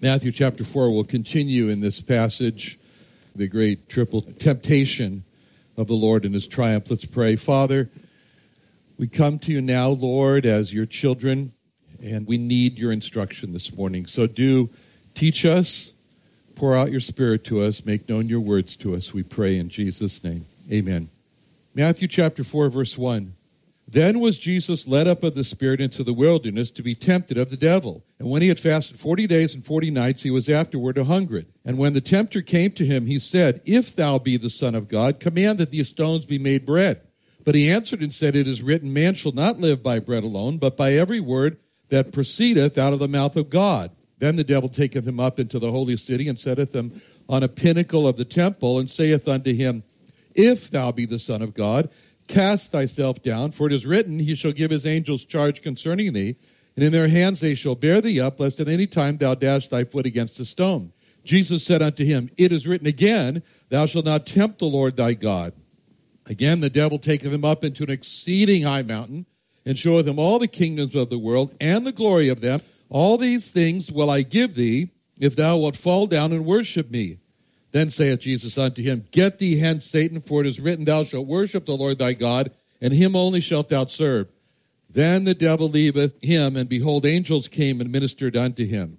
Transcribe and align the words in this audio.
Matthew 0.00 0.30
chapter 0.30 0.62
4 0.62 0.92
will 0.92 1.02
continue 1.02 1.70
in 1.70 1.80
this 1.80 2.00
passage, 2.00 2.78
the 3.34 3.48
great 3.48 3.88
triple 3.88 4.22
temptation 4.22 5.24
of 5.76 5.88
the 5.88 5.94
Lord 5.94 6.24
and 6.24 6.32
his 6.32 6.46
triumph. 6.46 6.88
Let's 6.88 7.04
pray. 7.04 7.34
Father, 7.34 7.90
we 8.96 9.08
come 9.08 9.40
to 9.40 9.50
you 9.50 9.60
now, 9.60 9.88
Lord, 9.88 10.46
as 10.46 10.72
your 10.72 10.86
children, 10.86 11.50
and 12.00 12.28
we 12.28 12.38
need 12.38 12.78
your 12.78 12.92
instruction 12.92 13.52
this 13.52 13.76
morning. 13.76 14.06
So 14.06 14.28
do 14.28 14.70
teach 15.16 15.44
us, 15.44 15.92
pour 16.54 16.76
out 16.76 16.92
your 16.92 17.00
spirit 17.00 17.42
to 17.46 17.62
us, 17.62 17.84
make 17.84 18.08
known 18.08 18.28
your 18.28 18.38
words 18.38 18.76
to 18.76 18.94
us, 18.94 19.12
we 19.12 19.24
pray 19.24 19.58
in 19.58 19.68
Jesus' 19.68 20.22
name. 20.22 20.46
Amen. 20.70 21.08
Matthew 21.74 22.06
chapter 22.06 22.44
4, 22.44 22.70
verse 22.70 22.96
1. 22.96 23.34
Then 23.90 24.20
was 24.20 24.38
Jesus 24.38 24.86
led 24.86 25.08
up 25.08 25.22
of 25.22 25.34
the 25.34 25.44
Spirit 25.44 25.80
into 25.80 26.04
the 26.04 26.12
wilderness 26.12 26.70
to 26.72 26.82
be 26.82 26.94
tempted 26.94 27.38
of 27.38 27.50
the 27.50 27.56
devil. 27.56 28.04
And 28.18 28.28
when 28.28 28.42
he 28.42 28.48
had 28.48 28.60
fasted 28.60 29.00
forty 29.00 29.26
days 29.26 29.54
and 29.54 29.64
forty 29.64 29.90
nights, 29.90 30.22
he 30.22 30.30
was 30.30 30.50
afterward 30.50 30.98
a 30.98 31.04
hungered. 31.04 31.46
And 31.64 31.78
when 31.78 31.94
the 31.94 32.02
tempter 32.02 32.42
came 32.42 32.72
to 32.72 32.84
him, 32.84 33.06
he 33.06 33.18
said, 33.18 33.62
If 33.64 33.96
thou 33.96 34.18
be 34.18 34.36
the 34.36 34.50
Son 34.50 34.74
of 34.74 34.88
God, 34.88 35.20
command 35.20 35.58
that 35.58 35.70
these 35.70 35.88
stones 35.88 36.26
be 36.26 36.38
made 36.38 36.66
bread. 36.66 37.00
But 37.46 37.54
he 37.54 37.70
answered 37.70 38.02
and 38.02 38.12
said, 38.12 38.36
It 38.36 38.46
is 38.46 38.62
written, 38.62 38.92
Man 38.92 39.14
shall 39.14 39.32
not 39.32 39.58
live 39.58 39.82
by 39.82 40.00
bread 40.00 40.22
alone, 40.22 40.58
but 40.58 40.76
by 40.76 40.92
every 40.92 41.20
word 41.20 41.58
that 41.88 42.12
proceedeth 42.12 42.76
out 42.76 42.92
of 42.92 42.98
the 42.98 43.08
mouth 43.08 43.36
of 43.36 43.48
God. 43.48 43.90
Then 44.18 44.36
the 44.36 44.44
devil 44.44 44.68
taketh 44.68 45.06
him 45.06 45.18
up 45.18 45.40
into 45.40 45.58
the 45.58 45.72
holy 45.72 45.96
city, 45.96 46.28
and 46.28 46.38
setteth 46.38 46.74
him 46.74 47.00
on 47.26 47.42
a 47.42 47.48
pinnacle 47.48 48.06
of 48.06 48.18
the 48.18 48.26
temple, 48.26 48.78
and 48.78 48.90
saith 48.90 49.26
unto 49.26 49.54
him, 49.54 49.82
If 50.34 50.70
thou 50.70 50.92
be 50.92 51.06
the 51.06 51.18
Son 51.18 51.40
of 51.40 51.54
God, 51.54 51.88
Cast 52.28 52.70
thyself 52.70 53.22
down, 53.22 53.52
for 53.52 53.66
it 53.66 53.72
is 53.72 53.86
written, 53.86 54.18
He 54.18 54.34
shall 54.34 54.52
give 54.52 54.70
His 54.70 54.86
angels 54.86 55.24
charge 55.24 55.62
concerning 55.62 56.12
thee, 56.12 56.36
and 56.76 56.84
in 56.84 56.92
their 56.92 57.08
hands 57.08 57.40
they 57.40 57.54
shall 57.54 57.74
bear 57.74 58.00
thee 58.00 58.20
up, 58.20 58.38
lest 58.38 58.60
at 58.60 58.68
any 58.68 58.86
time 58.86 59.16
thou 59.16 59.34
dash 59.34 59.66
thy 59.68 59.82
foot 59.82 60.06
against 60.06 60.38
a 60.38 60.44
stone. 60.44 60.92
Jesus 61.24 61.64
said 61.64 61.82
unto 61.82 62.04
him, 62.04 62.30
It 62.36 62.52
is 62.52 62.66
written 62.66 62.86
again, 62.86 63.42
Thou 63.68 63.86
shalt 63.86 64.04
not 64.04 64.26
tempt 64.26 64.60
the 64.60 64.66
Lord 64.66 64.96
thy 64.96 65.14
God. 65.14 65.52
Again, 66.26 66.60
the 66.60 66.70
devil 66.70 66.98
taketh 66.98 67.32
him 67.32 67.44
up 67.44 67.64
into 67.64 67.82
an 67.82 67.90
exceeding 67.90 68.62
high 68.62 68.82
mountain, 68.82 69.26
and 69.66 69.76
showeth 69.76 70.06
him 70.06 70.18
all 70.18 70.38
the 70.38 70.48
kingdoms 70.48 70.94
of 70.94 71.10
the 71.10 71.18
world 71.18 71.54
and 71.60 71.86
the 71.86 71.92
glory 71.92 72.28
of 72.28 72.40
them. 72.40 72.60
All 72.88 73.18
these 73.18 73.50
things 73.50 73.90
will 73.90 74.08
I 74.08 74.22
give 74.22 74.54
thee, 74.54 74.90
if 75.18 75.36
thou 75.36 75.58
wilt 75.58 75.76
fall 75.76 76.06
down 76.06 76.32
and 76.32 76.46
worship 76.46 76.90
me. 76.90 77.18
Then 77.70 77.90
saith 77.90 78.20
Jesus 78.20 78.56
unto 78.56 78.82
him, 78.82 79.04
Get 79.10 79.38
thee 79.38 79.58
hence, 79.58 79.84
Satan, 79.84 80.20
for 80.20 80.40
it 80.40 80.46
is 80.46 80.60
written, 80.60 80.84
Thou 80.84 81.04
shalt 81.04 81.26
worship 81.26 81.66
the 81.66 81.76
Lord 81.76 81.98
thy 81.98 82.14
God, 82.14 82.50
and 82.80 82.92
him 82.92 83.14
only 83.14 83.40
shalt 83.40 83.68
thou 83.68 83.84
serve. 83.86 84.28
Then 84.90 85.24
the 85.24 85.34
devil 85.34 85.68
leaveth 85.68 86.22
him, 86.22 86.56
and 86.56 86.68
behold, 86.68 87.04
angels 87.04 87.46
came 87.48 87.80
and 87.80 87.92
ministered 87.92 88.36
unto 88.36 88.64
him. 88.64 88.98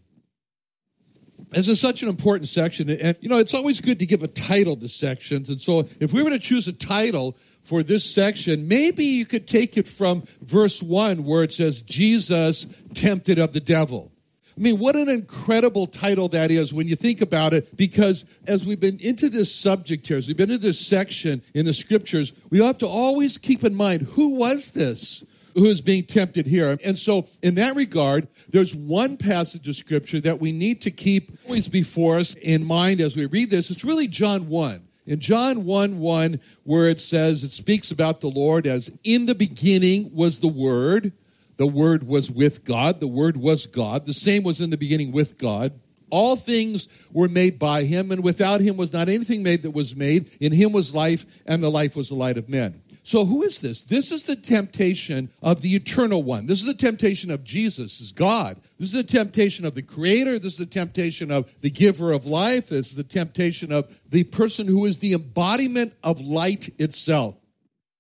This 1.50 1.68
is 1.68 1.81
such 1.81 2.03
an 2.03 2.09
important 2.09 2.47
section, 2.47 2.91
and 2.91 3.18
you 3.22 3.30
know, 3.30 3.40
it's 3.40 3.56
always 3.56 3.81
good 3.81 3.97
to 4.00 4.06
give 4.06 4.22
a 4.22 4.28
title 4.28 4.75
to 4.78 4.88
sections. 4.88 5.50
And 5.50 5.59
so, 5.59 5.88
if 6.00 6.13
we 6.13 6.22
were 6.22 6.30
to 6.30 6.38
choose 6.38 6.68
a 6.68 6.74
title 6.74 7.36
for 7.63 7.81
this 7.81 8.06
section, 8.06 8.68
maybe 8.68 9.03
you 9.03 9.25
could 9.25 9.47
take 9.47 9.75
it 9.75 9.88
from 9.88 10.24
verse 10.41 10.84
1, 10.84 11.24
where 11.24 11.44
it 11.44 11.53
says, 11.53 11.81
Jesus 11.81 12.68
tempted 12.94 13.40
of 13.40 13.53
the 13.53 13.59
devil. 13.59 14.12
I 14.59 14.62
mean, 14.62 14.78
what 14.78 14.97
an 14.97 15.08
incredible 15.08 15.88
title 15.88 16.28
that 16.30 16.52
is 16.52 16.74
when 16.74 16.90
you 16.90 16.97
think 16.97 17.22
about 17.22 17.53
it, 17.53 17.78
because 17.78 18.25
as 18.46 18.66
we've 18.66 18.80
been 18.80 19.00
into 19.00 19.30
this 19.30 19.56
subject 19.56 20.06
here, 20.06 20.18
as 20.18 20.28
we've 20.28 20.36
been 20.36 20.52
into 20.52 20.62
this 20.62 20.86
section 20.86 21.42
in 21.53 21.64
the 21.64 21.74
scriptures, 21.74 22.34
we 22.50 22.62
have 22.62 22.78
to 22.80 22.88
always 22.88 23.38
keep 23.38 23.64
in 23.64 23.74
mind 23.74 24.02
who 24.02 24.38
was 24.38 24.72
this? 24.72 25.24
who 25.56 25.66
is 25.66 25.81
being 25.81 26.03
tempted 26.03 26.46
here. 26.46 26.78
And 26.86 26.98
so, 26.98 27.25
in 27.42 27.56
that 27.56 27.75
regard, 27.75 28.28
there's 28.50 28.75
one 28.75 29.18
passage 29.18 29.68
of 29.68 29.75
scripture 29.75 30.19
that 30.22 30.40
we 30.40 30.52
need 30.52 30.81
to 30.81 30.92
keep 30.92 31.31
always 31.46 31.68
before 31.68 32.19
us 32.19 32.36
in 32.36 32.64
mind 32.64 33.02
as 33.02 33.16
we 33.16 33.25
read 33.25 33.50
this. 33.50 33.72
It's 33.72 33.84
really 33.84 34.08
John 34.08 34.48
1. 34.48 34.88
In 35.08 35.19
John 35.19 35.66
1 35.66 36.00
1, 36.00 36.40
where 36.64 36.88
it 36.88 37.02
says, 37.02 37.44
it 37.44 37.52
speaks 37.52 37.90
about 37.90 38.22
the 38.22 38.30
Lord 38.30 38.68
as 38.68 38.92
in 39.03 39.25
the 39.25 39.36
beginning 39.36 40.12
was 40.14 40.40
the 40.40 40.48
Word, 40.48 41.12
the 41.59 41.68
Word 41.68 42.08
was 42.08 42.31
with 42.31 42.64
God. 42.64 43.02
The 43.02 43.08
Word 43.08 43.36
was 43.36 43.68
God. 43.68 44.06
The 44.06 44.14
same 44.14 44.44
was 44.44 44.62
in 44.62 44.70
the 44.70 44.78
beginning 44.78 45.12
with 45.12 45.38
God. 45.38 45.74
All 46.09 46.38
things 46.38 46.88
were 47.12 47.28
made 47.28 47.59
by 47.59 47.84
him, 47.84 48.12
and 48.12 48.24
without 48.24 48.62
him 48.62 48.78
was 48.78 48.94
not 48.94 49.09
anything 49.09 49.44
made 49.44 49.64
that 49.64 49.72
was 49.72 49.94
made. 49.94 50.31
In 50.40 50.53
him 50.53 50.72
was 50.72 50.96
life, 50.96 51.25
and 51.46 51.62
the 51.62 51.69
life 51.69 51.98
was 51.98 52.09
the 52.09 52.16
light 52.16 52.38
of 52.38 52.48
men. 52.48 52.81
So, 53.03 53.25
who 53.25 53.44
is 53.44 53.59
this? 53.59 53.81
This 53.81 54.12
is 54.12 54.24
the 54.24 54.38
temptation 54.38 55.30
of 55.42 55.62
the 55.62 55.75
eternal 55.75 56.24
one. 56.24 56.46
This 56.46 56.62
is 56.62 56.66
the 56.66 56.74
temptation 56.74 57.30
of 57.30 57.44
Jesus, 57.44 58.00
is 58.00 58.14
God. 58.14 58.58
This 58.80 58.94
is 58.94 59.03
the 59.03 59.03
temptation 59.03 59.66
of 59.66 59.75
the 59.75 59.81
Creator. 59.81 60.40
This 60.40 60.53
is 60.53 60.59
the 60.59 60.66
temptation 60.66 61.30
of 61.30 61.53
the 61.59 61.69
giver 61.69 62.14
of 62.14 62.25
life. 62.25 62.69
This 62.69 62.88
is 62.88 62.96
the 62.96 63.03
temptation 63.03 63.74
of 63.74 63.94
the 64.09 64.24
person 64.24 64.66
who 64.66 64.86
is 64.86 64.98
the 64.98 65.14
embodiment 65.14 65.94
of 66.03 66.22
light 66.22 66.74
itself. 66.80 67.36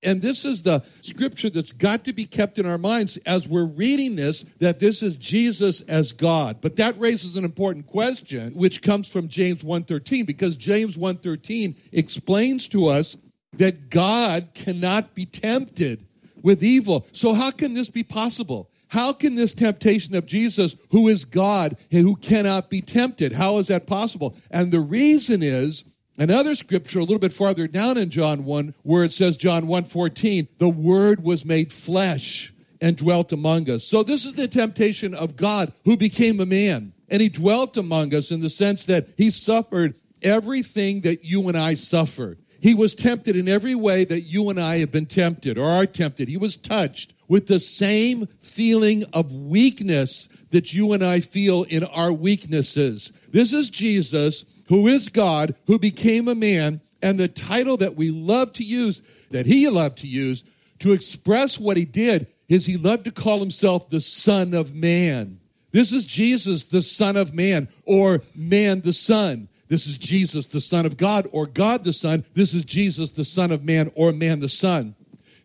And 0.01 0.21
this 0.21 0.45
is 0.45 0.61
the 0.61 0.83
scripture 1.01 1.49
that's 1.49 1.73
got 1.73 2.05
to 2.05 2.13
be 2.13 2.25
kept 2.25 2.57
in 2.57 2.65
our 2.65 2.77
minds 2.77 3.17
as 3.25 3.47
we're 3.47 3.65
reading 3.65 4.15
this 4.15 4.43
that 4.59 4.79
this 4.79 5.03
is 5.03 5.17
Jesus 5.17 5.81
as 5.81 6.13
God. 6.13 6.57
But 6.61 6.77
that 6.77 6.97
raises 6.97 7.35
an 7.35 7.43
important 7.43 7.85
question 7.85 8.53
which 8.53 8.81
comes 8.81 9.07
from 9.07 9.27
James 9.27 9.61
1:13 9.61 10.25
because 10.25 10.55
James 10.55 10.95
1:13 10.95 11.75
explains 11.91 12.67
to 12.69 12.87
us 12.87 13.17
that 13.57 13.89
God 13.89 14.49
cannot 14.53 15.13
be 15.15 15.25
tempted 15.25 16.05
with 16.41 16.63
evil. 16.63 17.05
So 17.11 17.33
how 17.33 17.51
can 17.51 17.73
this 17.73 17.89
be 17.89 18.03
possible? 18.03 18.69
How 18.87 19.13
can 19.13 19.35
this 19.35 19.53
temptation 19.53 20.15
of 20.15 20.25
Jesus, 20.25 20.75
who 20.89 21.09
is 21.09 21.25
God 21.25 21.77
and 21.91 22.01
who 22.01 22.15
cannot 22.15 22.69
be 22.69 22.81
tempted, 22.81 23.33
how 23.33 23.57
is 23.57 23.67
that 23.67 23.85
possible? 23.85 24.35
And 24.49 24.71
the 24.71 24.79
reason 24.79 25.43
is 25.43 25.83
Another 26.19 26.53
scripture 26.53 26.99
a 26.99 27.03
little 27.03 27.17
bit 27.17 27.31
farther 27.31 27.65
down 27.65 27.97
in 27.97 28.09
John 28.09 28.43
1 28.43 28.73
where 28.83 29.05
it 29.05 29.13
says 29.13 29.37
John 29.37 29.67
1:14, 29.67 30.49
the 30.57 30.67
word 30.67 31.23
was 31.23 31.45
made 31.45 31.71
flesh 31.71 32.53
and 32.81 32.97
dwelt 32.97 33.31
among 33.31 33.69
us. 33.69 33.85
So 33.85 34.03
this 34.03 34.25
is 34.25 34.33
the 34.33 34.49
temptation 34.49 35.13
of 35.13 35.37
God 35.37 35.71
who 35.85 35.95
became 35.95 36.41
a 36.41 36.45
man 36.45 36.91
and 37.07 37.21
he 37.21 37.29
dwelt 37.29 37.77
among 37.77 38.13
us 38.13 38.31
in 38.31 38.41
the 38.41 38.49
sense 38.49 38.83
that 38.85 39.07
he 39.15 39.31
suffered 39.31 39.95
everything 40.21 41.01
that 41.01 41.23
you 41.23 41.47
and 41.47 41.57
I 41.57 41.75
suffer. 41.75 42.37
He 42.61 42.73
was 42.73 42.93
tempted 42.93 43.37
in 43.37 43.47
every 43.47 43.75
way 43.75 44.03
that 44.03 44.23
you 44.23 44.49
and 44.49 44.59
I 44.59 44.79
have 44.79 44.91
been 44.91 45.05
tempted 45.05 45.57
or 45.57 45.69
are 45.69 45.85
tempted. 45.85 46.27
He 46.27 46.35
was 46.35 46.57
touched 46.57 47.13
with 47.29 47.47
the 47.47 47.61
same 47.61 48.27
feeling 48.41 49.05
of 49.13 49.31
weakness 49.31 50.27
that 50.49 50.73
you 50.73 50.91
and 50.91 51.01
I 51.01 51.21
feel 51.21 51.63
in 51.63 51.85
our 51.85 52.11
weaknesses. 52.11 53.13
This 53.31 53.53
is 53.53 53.69
Jesus 53.69 54.43
who 54.69 54.87
is 54.87 55.09
God, 55.09 55.55
who 55.67 55.77
became 55.77 56.27
a 56.27 56.35
man, 56.35 56.81
and 57.01 57.19
the 57.19 57.27
title 57.27 57.77
that 57.77 57.95
we 57.95 58.11
love 58.11 58.53
to 58.53 58.63
use, 58.63 59.01
that 59.31 59.45
he 59.45 59.67
loved 59.67 59.97
to 59.99 60.07
use, 60.07 60.43
to 60.79 60.93
express 60.93 61.59
what 61.59 61.75
he 61.75 61.85
did, 61.85 62.27
is 62.47 62.65
he 62.65 62.77
loved 62.77 63.05
to 63.05 63.11
call 63.11 63.39
himself 63.39 63.89
the 63.89 63.99
Son 63.99 64.53
of 64.53 64.73
Man. 64.73 65.39
This 65.71 65.91
is 65.91 66.05
Jesus, 66.05 66.65
the 66.65 66.81
Son 66.81 67.17
of 67.17 67.33
Man, 67.33 67.67
or 67.85 68.21
man 68.35 68.81
the 68.81 68.93
Son. 68.93 69.49
This 69.67 69.87
is 69.87 69.97
Jesus, 69.97 70.47
the 70.47 70.61
Son 70.61 70.85
of 70.85 70.97
God, 70.97 71.27
or 71.31 71.45
God 71.45 71.83
the 71.83 71.93
Son. 71.93 72.25
This 72.33 72.53
is 72.53 72.65
Jesus, 72.65 73.11
the 73.11 73.23
Son 73.23 73.51
of 73.51 73.63
Man, 73.63 73.91
or 73.95 74.11
man 74.11 74.39
the 74.39 74.49
Son. 74.49 74.95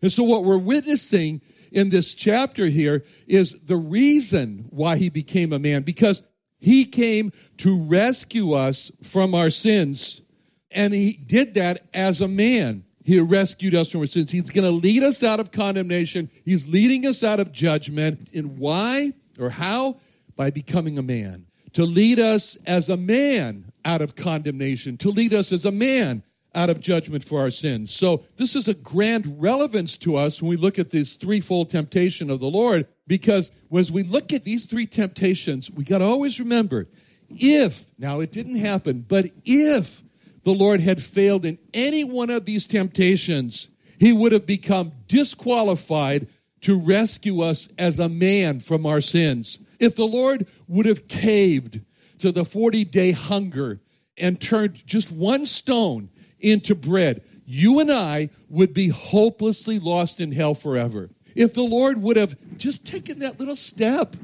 And 0.01 0.11
so, 0.11 0.23
what 0.23 0.43
we're 0.43 0.57
witnessing 0.57 1.41
in 1.71 1.89
this 1.89 2.13
chapter 2.13 2.65
here 2.67 3.03
is 3.27 3.59
the 3.59 3.77
reason 3.77 4.67
why 4.69 4.97
he 4.97 5.09
became 5.09 5.53
a 5.53 5.59
man, 5.59 5.83
because 5.83 6.23
He 6.65 6.85
came 6.85 7.31
to 7.57 7.83
rescue 7.83 8.53
us 8.53 8.91
from 9.03 9.35
our 9.35 9.51
sins. 9.51 10.23
And 10.71 10.95
he 10.95 11.13
did 11.13 11.53
that 11.53 11.81
as 11.93 12.21
a 12.21 12.27
man. 12.27 12.85
He 13.03 13.19
rescued 13.19 13.75
us 13.75 13.91
from 13.91 14.01
our 14.01 14.07
sins. 14.07 14.31
He's 14.31 14.49
going 14.49 14.65
to 14.65 14.71
lead 14.71 15.03
us 15.03 15.21
out 15.21 15.39
of 15.39 15.51
condemnation. 15.51 16.27
He's 16.43 16.67
leading 16.67 17.05
us 17.05 17.23
out 17.23 17.39
of 17.39 17.51
judgment. 17.51 18.29
And 18.33 18.57
why 18.57 19.11
or 19.39 19.51
how? 19.51 19.99
By 20.35 20.49
becoming 20.49 20.97
a 20.97 21.03
man. 21.03 21.45
To 21.73 21.83
lead 21.85 22.19
us 22.19 22.55
as 22.65 22.89
a 22.89 22.97
man 22.97 23.71
out 23.85 24.01
of 24.01 24.15
condemnation. 24.15 24.97
To 24.97 25.09
lead 25.09 25.35
us 25.35 25.51
as 25.51 25.65
a 25.65 25.71
man 25.71 26.23
out 26.55 26.69
of 26.69 26.79
judgment 26.79 27.23
for 27.23 27.41
our 27.41 27.51
sins. 27.51 27.93
So 27.93 28.23
this 28.37 28.55
is 28.55 28.67
a 28.67 28.73
grand 28.73 29.41
relevance 29.41 29.97
to 29.97 30.15
us 30.15 30.41
when 30.41 30.49
we 30.49 30.55
look 30.55 30.79
at 30.79 30.89
this 30.89 31.15
threefold 31.15 31.69
temptation 31.69 32.29
of 32.29 32.39
the 32.39 32.49
Lord, 32.49 32.87
because 33.05 33.51
as 33.75 33.91
we 33.91 34.03
look 34.03 34.33
at 34.33 34.43
these 34.43 34.65
three 34.65 34.87
temptations, 34.87 35.69
we 35.69 35.83
got 35.83 35.99
to 35.99 36.05
always 36.05 36.39
remember 36.39 36.87
if, 37.29 37.85
now 37.99 38.21
it 38.21 38.31
didn't 38.31 38.59
happen, 38.59 39.05
but 39.07 39.25
if 39.43 40.01
the 40.43 40.53
Lord 40.53 40.79
had 40.79 41.01
failed 41.01 41.45
in 41.45 41.57
any 41.73 42.03
one 42.03 42.29
of 42.29 42.45
these 42.45 42.67
temptations, 42.67 43.67
he 43.99 44.13
would 44.13 44.31
have 44.31 44.45
become 44.45 44.93
disqualified 45.07 46.27
to 46.61 46.79
rescue 46.79 47.41
us 47.41 47.67
as 47.77 47.99
a 47.99 48.09
man 48.09 48.59
from 48.59 48.85
our 48.85 49.01
sins. 49.01 49.59
If 49.79 49.95
the 49.95 50.07
Lord 50.07 50.47
would 50.67 50.85
have 50.85 51.07
caved 51.07 51.81
to 52.19 52.31
the 52.31 52.45
40 52.45 52.85
day 52.85 53.11
hunger 53.11 53.81
and 54.17 54.39
turned 54.39 54.85
just 54.85 55.11
one 55.11 55.45
stone 55.45 56.09
into 56.45 56.75
bread, 56.75 57.21
you 57.45 57.79
and 57.79 57.91
I 57.91 58.29
would 58.49 58.73
be 58.73 58.89
hopelessly 58.89 59.79
lost 59.79 60.21
in 60.21 60.31
hell 60.31 60.53
forever. 60.53 61.09
If 61.35 61.53
the 61.53 61.63
Lord 61.63 62.01
would 62.01 62.17
have 62.17 62.35
just 62.57 62.85
taken 62.85 63.19
that 63.19 63.39
little 63.39 63.55
step, 63.55 64.15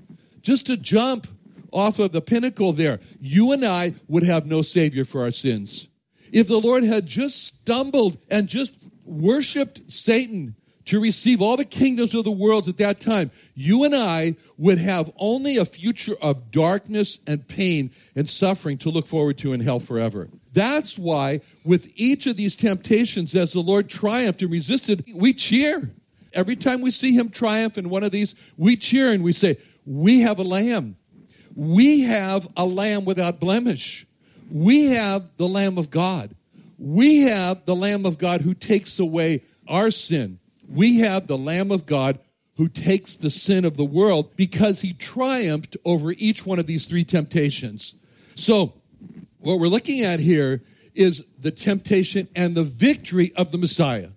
just 0.42 0.68
to 0.68 0.78
jump 0.78 1.28
off 1.72 2.00
of 2.00 2.12
the 2.12 2.22
pinnacle 2.22 2.74
there, 2.74 3.00
you 3.20 3.52
and 3.52 3.66
I 3.66 3.96
would 4.08 4.24
have 4.24 4.46
no 4.46 4.62
Savior 4.62 5.04
for 5.04 5.22
our 5.22 5.32
sins. 5.32 5.88
If 6.32 6.48
the 6.48 6.60
Lord 6.60 6.84
had 6.84 7.06
just 7.06 7.44
stumbled 7.44 8.18
and 8.30 8.48
just 8.48 8.90
worshiped 9.04 9.92
Satan 9.92 10.56
to 10.86 11.02
receive 11.02 11.42
all 11.42 11.58
the 11.58 11.66
kingdoms 11.66 12.16
of 12.16 12.24
the 12.24 12.32
world 12.32 12.68
at 12.68 12.78
that 12.78 13.02
time, 13.02 13.32
you 13.54 13.84
and 13.84 13.94
I 13.94 14.36
would 14.58 14.78
have 14.78 15.12
only 15.18 15.58
a 15.58 15.66
future 15.66 16.16
of 16.22 16.52
darkness 16.52 17.20
and 17.28 17.48
pain 17.48 17.92
and 18.16 18.30
suffering 18.30 18.78
to 18.80 18.90
look 18.90 19.08
forward 19.08 19.38
to 19.40 19.54
in 19.54 19.60
hell 19.60 19.80
forever. 19.80 20.30
That's 20.54 21.00
why, 21.00 21.42
with 21.64 21.92
each 21.96 22.28
of 22.28 22.36
these 22.36 22.56
temptations, 22.56 23.36
as 23.36 23.54
the 23.54 23.62
Lord 23.62 23.90
triumphed 23.90 24.42
and 24.42 24.52
resisted, 24.52 25.06
we 25.16 25.34
cheer. 25.34 25.94
Every 26.34 26.56
time 26.56 26.82
we 26.82 26.92
see 26.92 27.14
him 27.14 27.30
triumph 27.30 27.78
in 27.78 27.90
one 27.90 28.04
of 28.04 28.12
these, 28.12 28.36
we 28.58 28.76
cheer 28.76 29.12
and 29.12 29.24
we 29.24 29.34
say, 29.34 29.58
We 29.86 30.22
have 30.22 30.40
a 30.40 30.44
lamb. 30.44 30.98
We 31.56 32.02
have 32.02 32.48
a 32.56 32.66
lamb 32.66 33.06
without 33.06 33.40
blemish. 33.40 34.06
We 34.52 34.88
have 34.88 35.32
the 35.38 35.48
Lamb 35.48 35.78
of 35.78 35.90
God. 35.90 36.36
We 36.78 37.22
have 37.22 37.66
the 37.66 37.76
Lamb 37.76 38.06
of 38.06 38.18
God 38.18 38.42
who 38.42 38.54
takes 38.54 39.00
away 39.00 39.44
our 39.68 39.92
sin. 39.92 40.40
We 40.68 41.00
have 41.00 41.28
the 41.28 41.38
Lamb 41.38 41.72
of 41.72 41.86
God 41.86 42.20
who 42.58 42.68
takes 42.68 43.16
the 43.16 43.30
sin 43.30 43.66
of 43.66 43.78
the 43.78 43.86
world 43.86 44.36
because 44.36 44.82
he 44.82 44.94
triumphed 44.94 45.78
over 45.86 46.14
each 46.18 46.46
one 46.46 46.60
of 46.60 46.68
these 46.68 46.86
three 46.86 47.04
temptations. 47.04 47.96
So, 48.36 48.74
what 49.42 49.60
we're 49.60 49.68
looking 49.68 50.04
at 50.04 50.20
here 50.20 50.62
is 50.94 51.26
the 51.40 51.52
temptation 51.52 52.28
and 52.36 52.56
the 52.56 52.64
victory 52.64 53.32
of 53.36 53.52
the 53.52 53.58
Messiah. 53.58 54.10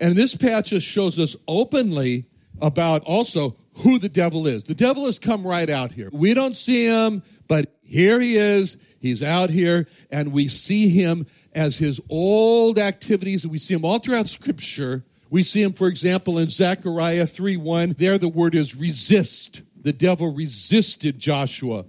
And 0.00 0.16
this 0.16 0.36
passage 0.36 0.82
shows 0.82 1.18
us 1.18 1.36
openly 1.46 2.26
about 2.60 3.02
also 3.04 3.56
who 3.76 3.98
the 3.98 4.08
devil 4.08 4.46
is. 4.46 4.64
The 4.64 4.74
devil 4.74 5.06
has 5.06 5.18
come 5.18 5.46
right 5.46 5.68
out 5.68 5.92
here. 5.92 6.10
We 6.12 6.34
don't 6.34 6.56
see 6.56 6.86
him, 6.86 7.22
but 7.48 7.72
here 7.82 8.20
he 8.20 8.36
is. 8.36 8.76
He's 9.00 9.22
out 9.22 9.50
here, 9.50 9.86
and 10.10 10.32
we 10.32 10.48
see 10.48 10.88
him 10.88 11.26
as 11.54 11.78
his 11.78 12.00
old 12.08 12.78
activities, 12.78 13.46
we 13.46 13.58
see 13.58 13.74
him 13.74 13.84
all 13.84 13.98
throughout 13.98 14.28
Scripture. 14.28 15.04
We 15.30 15.42
see 15.42 15.62
him, 15.62 15.72
for 15.72 15.88
example, 15.88 16.38
in 16.38 16.48
Zechariah 16.48 17.26
3 17.26 17.56
1. 17.56 17.96
There, 17.98 18.18
the 18.18 18.28
word 18.28 18.54
is 18.54 18.76
resist. 18.76 19.62
The 19.80 19.92
devil 19.92 20.32
resisted 20.32 21.18
Joshua. 21.18 21.84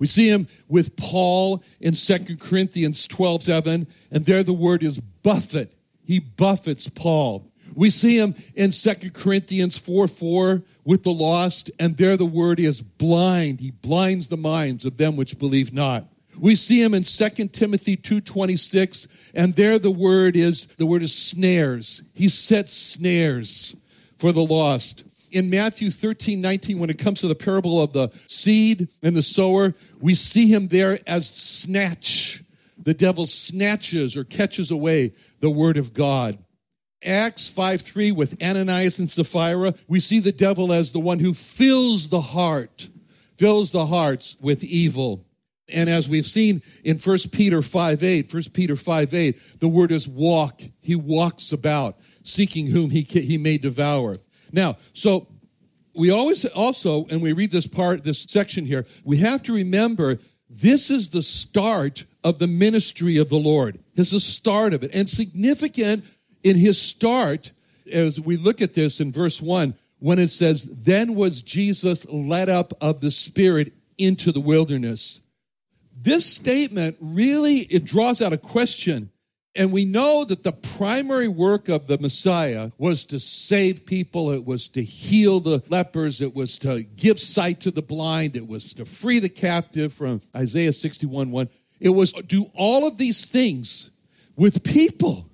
We 0.00 0.08
see 0.08 0.28
him 0.28 0.48
with 0.66 0.96
Paul 0.96 1.62
in 1.78 1.94
2 1.94 2.38
Corinthians 2.38 3.06
12 3.06 3.42
7, 3.44 3.86
and 4.10 4.26
there 4.26 4.42
the 4.42 4.52
word 4.52 4.82
is 4.82 4.98
buffet. 4.98 5.72
He 6.04 6.18
buffets 6.18 6.88
Paul. 6.88 7.46
We 7.74 7.90
see 7.90 8.18
him 8.18 8.34
in 8.56 8.72
2 8.72 8.94
Corinthians 9.12 9.78
4 9.78 10.08
4 10.08 10.62
with 10.84 11.04
the 11.04 11.12
lost, 11.12 11.70
and 11.78 11.96
there 11.96 12.16
the 12.16 12.26
word 12.26 12.58
is 12.58 12.82
blind. 12.82 13.60
He 13.60 13.70
blinds 13.70 14.28
the 14.28 14.36
minds 14.36 14.84
of 14.84 14.96
them 14.96 15.16
which 15.16 15.38
believe 15.38 15.72
not. 15.72 16.08
We 16.38 16.56
see 16.56 16.82
him 16.82 16.94
in 16.94 17.02
2 17.02 17.48
Timothy 17.48 17.98
2.26, 17.98 19.32
and 19.34 19.52
there 19.54 19.78
the 19.78 19.90
word 19.90 20.34
is, 20.34 20.64
the 20.76 20.86
word 20.86 21.02
is 21.02 21.14
snares. 21.14 22.02
He 22.14 22.30
sets 22.30 22.72
snares 22.72 23.76
for 24.16 24.32
the 24.32 24.44
lost 24.44 25.04
in 25.32 25.50
Matthew 25.50 25.90
13, 25.90 26.40
19, 26.40 26.78
when 26.78 26.90
it 26.90 26.98
comes 26.98 27.20
to 27.20 27.28
the 27.28 27.34
parable 27.34 27.82
of 27.82 27.92
the 27.92 28.10
seed 28.26 28.88
and 29.02 29.14
the 29.14 29.22
sower, 29.22 29.74
we 30.00 30.14
see 30.14 30.48
him 30.48 30.68
there 30.68 30.98
as 31.06 31.28
snatch. 31.28 32.42
The 32.82 32.94
devil 32.94 33.26
snatches 33.26 34.16
or 34.16 34.24
catches 34.24 34.70
away 34.70 35.12
the 35.40 35.50
word 35.50 35.76
of 35.76 35.92
God. 35.92 36.38
Acts 37.04 37.48
5 37.48 37.80
3 37.80 38.12
with 38.12 38.42
Ananias 38.42 38.98
and 38.98 39.08
Sapphira, 39.08 39.74
we 39.88 40.00
see 40.00 40.20
the 40.20 40.32
devil 40.32 40.72
as 40.72 40.92
the 40.92 41.00
one 41.00 41.18
who 41.18 41.32
fills 41.32 42.08
the 42.08 42.20
heart, 42.20 42.88
fills 43.38 43.70
the 43.70 43.86
hearts 43.86 44.36
with 44.40 44.62
evil. 44.64 45.24
And 45.72 45.88
as 45.88 46.08
we've 46.08 46.26
seen 46.26 46.62
in 46.84 46.98
1 46.98 47.18
Peter 47.32 47.62
5 47.62 48.02
8, 48.02 48.32
1 48.32 48.42
Peter 48.52 48.76
5 48.76 49.14
8, 49.14 49.60
the 49.60 49.68
word 49.68 49.92
is 49.92 50.08
walk. 50.08 50.60
He 50.80 50.94
walks 50.94 51.52
about, 51.52 51.98
seeking 52.22 52.66
whom 52.66 52.90
he, 52.90 53.02
he 53.02 53.38
may 53.38 53.56
devour. 53.56 54.18
Now, 54.52 54.78
so 54.92 55.28
we 55.94 56.10
always 56.10 56.44
also, 56.44 57.06
and 57.06 57.22
we 57.22 57.32
read 57.32 57.50
this 57.50 57.66
part, 57.66 58.04
this 58.04 58.22
section 58.22 58.64
here, 58.64 58.86
we 59.04 59.18
have 59.18 59.42
to 59.44 59.54
remember 59.54 60.18
this 60.48 60.90
is 60.90 61.10
the 61.10 61.22
start 61.22 62.04
of 62.24 62.38
the 62.38 62.46
ministry 62.46 63.16
of 63.16 63.28
the 63.28 63.38
Lord. 63.38 63.78
Is 63.94 64.10
the 64.10 64.20
start 64.20 64.74
of 64.74 64.82
it. 64.82 64.94
And 64.94 65.08
significant 65.08 66.04
in 66.42 66.56
his 66.56 66.80
start, 66.80 67.52
as 67.92 68.20
we 68.20 68.36
look 68.36 68.60
at 68.60 68.74
this 68.74 69.00
in 69.00 69.12
verse 69.12 69.40
1, 69.40 69.74
when 69.98 70.18
it 70.18 70.30
says, 70.30 70.64
Then 70.64 71.14
was 71.14 71.42
Jesus 71.42 72.08
led 72.08 72.48
up 72.48 72.72
of 72.80 73.00
the 73.00 73.10
Spirit 73.10 73.72
into 73.98 74.32
the 74.32 74.40
wilderness. 74.40 75.20
This 75.94 76.24
statement 76.24 76.96
really 77.00 77.58
it 77.58 77.84
draws 77.84 78.22
out 78.22 78.32
a 78.32 78.38
question 78.38 79.10
and 79.56 79.72
we 79.72 79.84
know 79.84 80.24
that 80.24 80.44
the 80.44 80.52
primary 80.52 81.26
work 81.26 81.68
of 81.68 81.88
the 81.88 81.98
Messiah 81.98 82.70
was 82.78 83.04
to 83.06 83.18
save 83.18 83.84
people. 83.84 84.30
It 84.30 84.44
was 84.44 84.68
to 84.70 84.82
heal 84.82 85.40
the 85.40 85.62
lepers. 85.68 86.20
It 86.20 86.34
was 86.34 86.58
to 86.60 86.82
give 86.82 87.18
sight 87.18 87.60
to 87.62 87.70
the 87.70 87.82
blind. 87.82 88.36
It 88.36 88.46
was 88.46 88.72
to 88.74 88.84
free 88.84 89.18
the 89.18 89.28
captive 89.28 89.92
from 89.92 90.20
Isaiah 90.36 90.72
61 90.72 91.30
1. 91.30 91.48
It 91.80 91.88
was 91.88 92.12
do 92.12 92.46
all 92.54 92.86
of 92.86 92.96
these 92.96 93.24
things 93.24 93.90
with 94.36 94.62
people. 94.62 95.28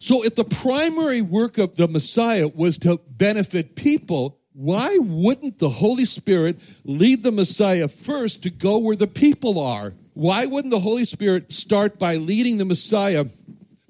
So 0.00 0.24
if 0.24 0.34
the 0.34 0.44
primary 0.44 1.22
work 1.22 1.58
of 1.58 1.76
the 1.76 1.86
Messiah 1.86 2.48
was 2.48 2.78
to 2.78 3.00
benefit 3.08 3.76
people, 3.76 4.40
why 4.52 4.98
wouldn't 4.98 5.60
the 5.60 5.70
Holy 5.70 6.04
Spirit 6.04 6.58
lead 6.84 7.22
the 7.22 7.30
Messiah 7.30 7.86
first 7.86 8.42
to 8.42 8.50
go 8.50 8.78
where 8.78 8.96
the 8.96 9.06
people 9.06 9.60
are? 9.60 9.94
Why 10.14 10.44
wouldn't 10.46 10.72
the 10.72 10.80
Holy 10.80 11.04
Spirit 11.04 11.52
start 11.52 11.98
by 11.98 12.16
leading 12.16 12.58
the 12.58 12.64
Messiah 12.64 13.24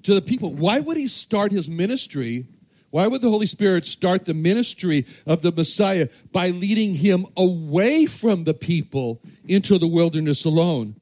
to 0.03 0.13
the 0.13 0.21
people. 0.21 0.53
Why 0.53 0.79
would 0.79 0.97
he 0.97 1.07
start 1.07 1.51
his 1.51 1.69
ministry? 1.69 2.45
Why 2.91 3.07
would 3.07 3.21
the 3.21 3.29
Holy 3.29 3.47
Spirit 3.47 3.85
start 3.85 4.25
the 4.25 4.35
ministry 4.35 5.05
of 5.25 5.41
the 5.41 5.51
Messiah 5.51 6.09
by 6.31 6.49
leading 6.49 6.93
him 6.93 7.25
away 7.35 8.05
from 8.05 8.43
the 8.43 8.53
people 8.53 9.21
into 9.45 9.79
the 9.79 9.87
wilderness 9.87 10.45
alone? 10.45 10.97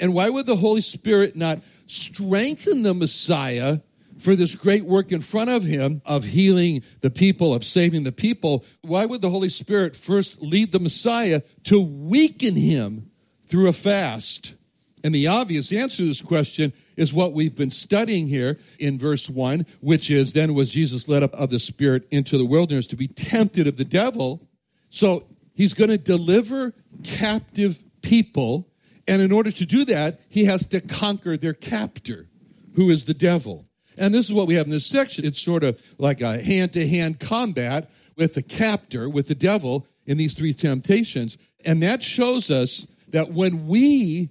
And 0.00 0.14
why 0.14 0.30
would 0.30 0.46
the 0.46 0.56
Holy 0.56 0.80
Spirit 0.80 1.36
not 1.36 1.60
strengthen 1.86 2.82
the 2.82 2.94
Messiah 2.94 3.80
for 4.18 4.34
this 4.34 4.54
great 4.54 4.84
work 4.84 5.12
in 5.12 5.20
front 5.20 5.50
of 5.50 5.64
him 5.64 6.00
of 6.06 6.24
healing 6.24 6.82
the 7.02 7.10
people, 7.10 7.52
of 7.52 7.64
saving 7.64 8.04
the 8.04 8.12
people? 8.12 8.64
Why 8.80 9.04
would 9.04 9.20
the 9.20 9.30
Holy 9.30 9.50
Spirit 9.50 9.94
first 9.94 10.40
lead 10.40 10.72
the 10.72 10.80
Messiah 10.80 11.42
to 11.64 11.80
weaken 11.80 12.56
him 12.56 13.10
through 13.48 13.68
a 13.68 13.72
fast? 13.72 14.54
And 15.04 15.14
the 15.14 15.26
obvious 15.26 15.72
answer 15.72 15.98
to 15.98 16.06
this 16.06 16.22
question 16.22 16.72
is 16.96 17.12
what 17.12 17.32
we've 17.32 17.54
been 17.54 17.70
studying 17.70 18.26
here 18.26 18.58
in 18.78 18.98
verse 18.98 19.28
1, 19.28 19.66
which 19.80 20.10
is 20.10 20.32
then 20.32 20.54
was 20.54 20.70
Jesus 20.70 21.08
led 21.08 21.22
up 21.22 21.34
of 21.34 21.50
the 21.50 21.58
Spirit 21.58 22.06
into 22.10 22.38
the 22.38 22.44
wilderness 22.44 22.86
to 22.88 22.96
be 22.96 23.08
tempted 23.08 23.66
of 23.66 23.76
the 23.76 23.84
devil. 23.84 24.48
So 24.90 25.24
he's 25.54 25.74
going 25.74 25.90
to 25.90 25.98
deliver 25.98 26.74
captive 27.02 27.82
people. 28.02 28.68
And 29.08 29.20
in 29.20 29.32
order 29.32 29.50
to 29.50 29.66
do 29.66 29.84
that, 29.86 30.20
he 30.28 30.44
has 30.44 30.66
to 30.66 30.80
conquer 30.80 31.36
their 31.36 31.54
captor, 31.54 32.28
who 32.76 32.90
is 32.90 33.04
the 33.04 33.14
devil. 33.14 33.66
And 33.98 34.14
this 34.14 34.26
is 34.26 34.32
what 34.32 34.46
we 34.46 34.54
have 34.54 34.66
in 34.66 34.72
this 34.72 34.86
section. 34.86 35.24
It's 35.24 35.40
sort 35.40 35.64
of 35.64 35.80
like 35.98 36.20
a 36.20 36.40
hand 36.40 36.72
to 36.74 36.86
hand 36.86 37.20
combat 37.20 37.90
with 38.16 38.34
the 38.34 38.42
captor, 38.42 39.08
with 39.08 39.28
the 39.28 39.34
devil 39.34 39.86
in 40.06 40.16
these 40.16 40.34
three 40.34 40.54
temptations. 40.54 41.36
And 41.64 41.82
that 41.82 42.02
shows 42.02 42.50
us 42.50 42.86
that 43.08 43.32
when 43.32 43.66
we 43.66 44.30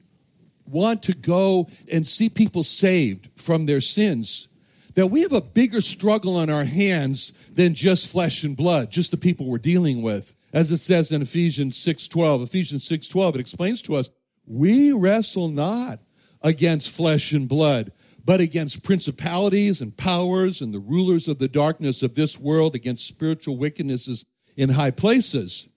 want 0.72 1.04
to 1.04 1.14
go 1.14 1.68
and 1.92 2.08
see 2.08 2.30
people 2.30 2.64
saved 2.64 3.30
from 3.36 3.66
their 3.66 3.82
sins, 3.82 4.48
that 4.96 5.08
we 5.08 5.22
have 5.22 5.34
a 5.34 5.42
bigger 5.42 5.82
struggle 5.82 6.36
on 6.36 6.50
our 6.50 6.66
hands 6.66 7.34
than 7.52 7.74
just 7.74 8.08
flesh 8.08 8.44
and 8.44 8.58
blood, 8.58 8.92
just 8.92 9.12
the 9.12 9.18
people 9.18 9.46
we're 9.48 9.58
dealing 9.58 10.02
with. 10.02 10.34
As 10.54 10.72
it 10.72 10.80
says 10.80 11.12
in 11.12 11.22
Ephesians 11.22 11.78
6:12, 11.78 12.44
Ephesians 12.44 12.84
6:12 12.86 13.36
it 13.36 13.42
explains 13.42 13.82
to 13.84 13.96
us, 13.96 14.10
we 14.46 14.92
wrestle 14.92 15.48
not 15.48 16.02
against 16.42 16.90
flesh 16.90 17.32
and 17.32 17.48
blood, 17.48 17.92
but 18.26 18.42
against 18.42 18.84
principalities 18.84 19.82
and 19.82 19.96
powers 19.96 20.62
and 20.62 20.74
the 20.74 20.80
rulers 20.80 21.28
of 21.28 21.40
the 21.40 21.48
darkness 21.48 22.04
of 22.04 22.16
this 22.16 22.40
world, 22.40 22.76
against 22.76 23.08
spiritual 23.08 23.58
wickednesses 23.58 24.26
in 24.58 24.70
high 24.70 24.92
places. 24.92 25.70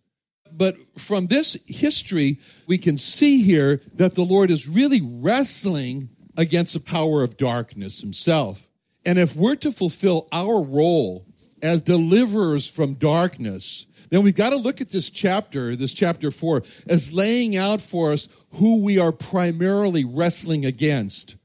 But 0.57 0.77
from 0.99 1.27
this 1.27 1.57
history, 1.67 2.39
we 2.67 2.79
can 2.79 2.97
see 2.97 3.43
here 3.43 3.81
that 3.95 4.15
the 4.15 4.25
Lord 4.25 4.51
is 4.51 4.69
really 4.69 5.01
wrestling 5.03 6.11
against 6.37 6.75
the 6.75 6.81
power 6.81 7.23
of 7.23 7.37
darkness 7.37 8.01
himself. 8.01 8.69
And 9.05 9.19
if 9.19 9.35
we're 9.35 9.57
to 9.57 9.73
fulfill 9.73 10.29
our 10.33 10.63
role 10.63 11.27
as 11.63 11.83
deliverers 11.83 12.69
from 12.69 12.95
darkness, 12.95 13.87
then 14.11 14.23
we've 14.23 14.35
got 14.35 14.51
to 14.51 14.57
look 14.57 14.81
at 14.81 14.91
this 14.91 15.11
chapter, 15.11 15.75
this 15.75 15.93
chapter 15.93 16.31
four, 16.31 16.63
as 16.89 17.13
laying 17.13 17.57
out 17.57 17.81
for 17.81 18.13
us 18.13 18.29
who 18.55 18.83
we 18.83 18.99
are 18.99 19.13
primarily 19.13 20.05
wrestling 20.05 20.65
against. 20.65 21.37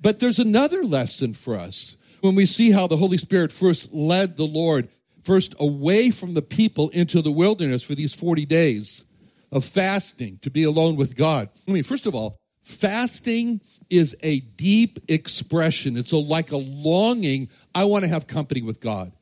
But 0.00 0.18
there's 0.18 0.38
another 0.38 0.82
lesson 0.82 1.34
for 1.34 1.56
us 1.56 1.96
when 2.20 2.34
we 2.34 2.46
see 2.46 2.72
how 2.72 2.86
the 2.86 2.96
Holy 2.96 3.18
Spirit 3.18 3.52
first 3.52 3.92
led 3.92 4.36
the 4.36 4.46
Lord 4.46 4.88
first 5.24 5.54
away 5.58 6.10
from 6.10 6.34
the 6.34 6.42
people 6.42 6.88
into 6.90 7.22
the 7.22 7.32
wilderness 7.32 7.82
for 7.82 7.94
these 7.94 8.14
40 8.14 8.46
days 8.46 9.04
of 9.50 9.64
fasting 9.64 10.38
to 10.42 10.50
be 10.50 10.64
alone 10.64 10.96
with 10.96 11.16
God. 11.16 11.48
I 11.66 11.72
mean, 11.72 11.82
first 11.82 12.06
of 12.06 12.14
all, 12.14 12.38
fasting 12.62 13.60
is 13.88 14.16
a 14.22 14.40
deep 14.40 14.98
expression. 15.08 15.96
It's 15.96 16.12
a, 16.12 16.16
like 16.16 16.52
a 16.52 16.56
longing. 16.56 17.48
I 17.74 17.84
want 17.84 18.04
to 18.04 18.10
have 18.10 18.26
company 18.26 18.62
with 18.62 18.80
God. 18.80 19.12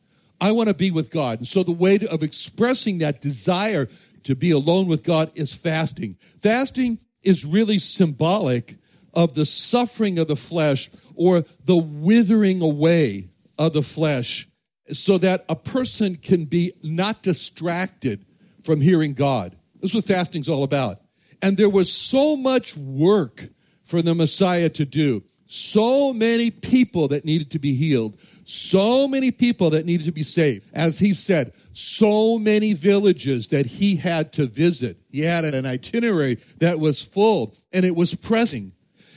I 0.41 0.53
want 0.53 0.69
to 0.69 0.75
be 0.75 0.91
with 0.91 1.11
God. 1.11 1.39
And 1.39 1.49
so 1.49 1.63
the 1.63 1.73
way 1.73 1.99
to, 1.99 2.11
of 2.13 2.23
expressing 2.23 2.99
that 2.99 3.21
desire 3.21 3.89
to 4.25 4.35
be 4.35 4.51
alone 4.51 4.87
with 4.87 5.03
God 5.03 5.31
is 5.35 5.55
fasting. 5.55 6.17
Fasting 6.41 6.99
is 7.23 7.45
really 7.45 7.79
symbolic 7.79 8.77
of 9.15 9.35
the 9.35 9.47
suffering 9.47 10.19
of 10.19 10.29
the 10.29 10.37
flesh 10.37 10.91
or 11.15 11.45
the 11.65 11.77
withering 11.77 12.63
away 12.63 13.31
of 13.59 13.73
the 13.73 13.83
flesh 13.83 14.49
so 14.93 15.19
that 15.19 15.45
a 15.49 15.57
person 15.57 16.17
can 16.17 16.45
be 16.45 16.73
not 16.83 17.23
distracted 17.23 18.25
from 18.63 18.81
hearing 18.81 19.15
God. 19.15 19.57
This 19.81 19.91
is 19.91 19.95
what 19.97 20.05
fasting's 20.05 20.49
all 20.49 20.63
about. 20.63 21.01
And 21.43 21.57
there 21.57 21.71
was 21.71 21.93
so 21.93 22.37
much 22.37 22.77
work 22.77 23.49
for 23.85 24.03
the 24.03 24.15
Messiah 24.15 24.69
to 24.71 24.85
do. 24.85 25.23
So 25.49 26.13
many 26.13 26.51
people 26.51 27.09
that 27.09 27.25
needed 27.25 27.53
to 27.53 27.59
be 27.59 27.75
healed. 27.75 28.19
So 28.45 29.07
many 29.07 29.31
people 29.31 29.71
that 29.71 29.87
needed 29.87 30.07
to 30.07 30.13
be 30.13 30.25
saved. 30.25 30.69
As 30.75 30.99
he 30.99 31.15
said, 31.15 31.53
so 31.73 32.39
many 32.39 32.73
villages 32.73 33.49
that 33.49 33.67
he 33.67 33.97
had 33.97 34.33
to 34.35 34.47
visit. 34.47 34.99
He 35.11 35.21
had 35.21 35.45
an 35.45 35.67
itinerary 35.67 36.39
that 36.59 36.81
was 36.81 37.01
full 37.03 37.55
and 37.73 37.85
it 37.85 37.95
was 37.95 38.15
pressing. 38.15 38.73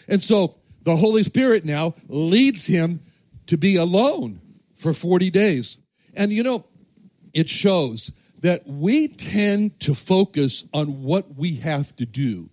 And 0.07 0.23
so 0.23 0.55
the 0.83 0.95
Holy 0.95 1.23
Spirit 1.23 1.65
now 1.65 1.95
leads 2.07 2.67
him 2.67 3.01
to 3.47 3.57
be 3.57 3.77
alone 3.77 4.41
for 4.79 4.93
40 4.93 5.29
days. 5.29 5.77
And 6.15 6.31
you 6.31 6.41
know, 6.41 6.65
it 7.33 7.47
shows 7.47 8.11
that 8.39 8.65
we 8.65 9.09
tend 9.09 9.79
to 9.81 9.93
focus 9.93 10.63
on 10.73 11.03
what 11.03 11.35
we 11.35 11.57
have 11.57 11.95
to 11.97 12.05
do 12.05 12.49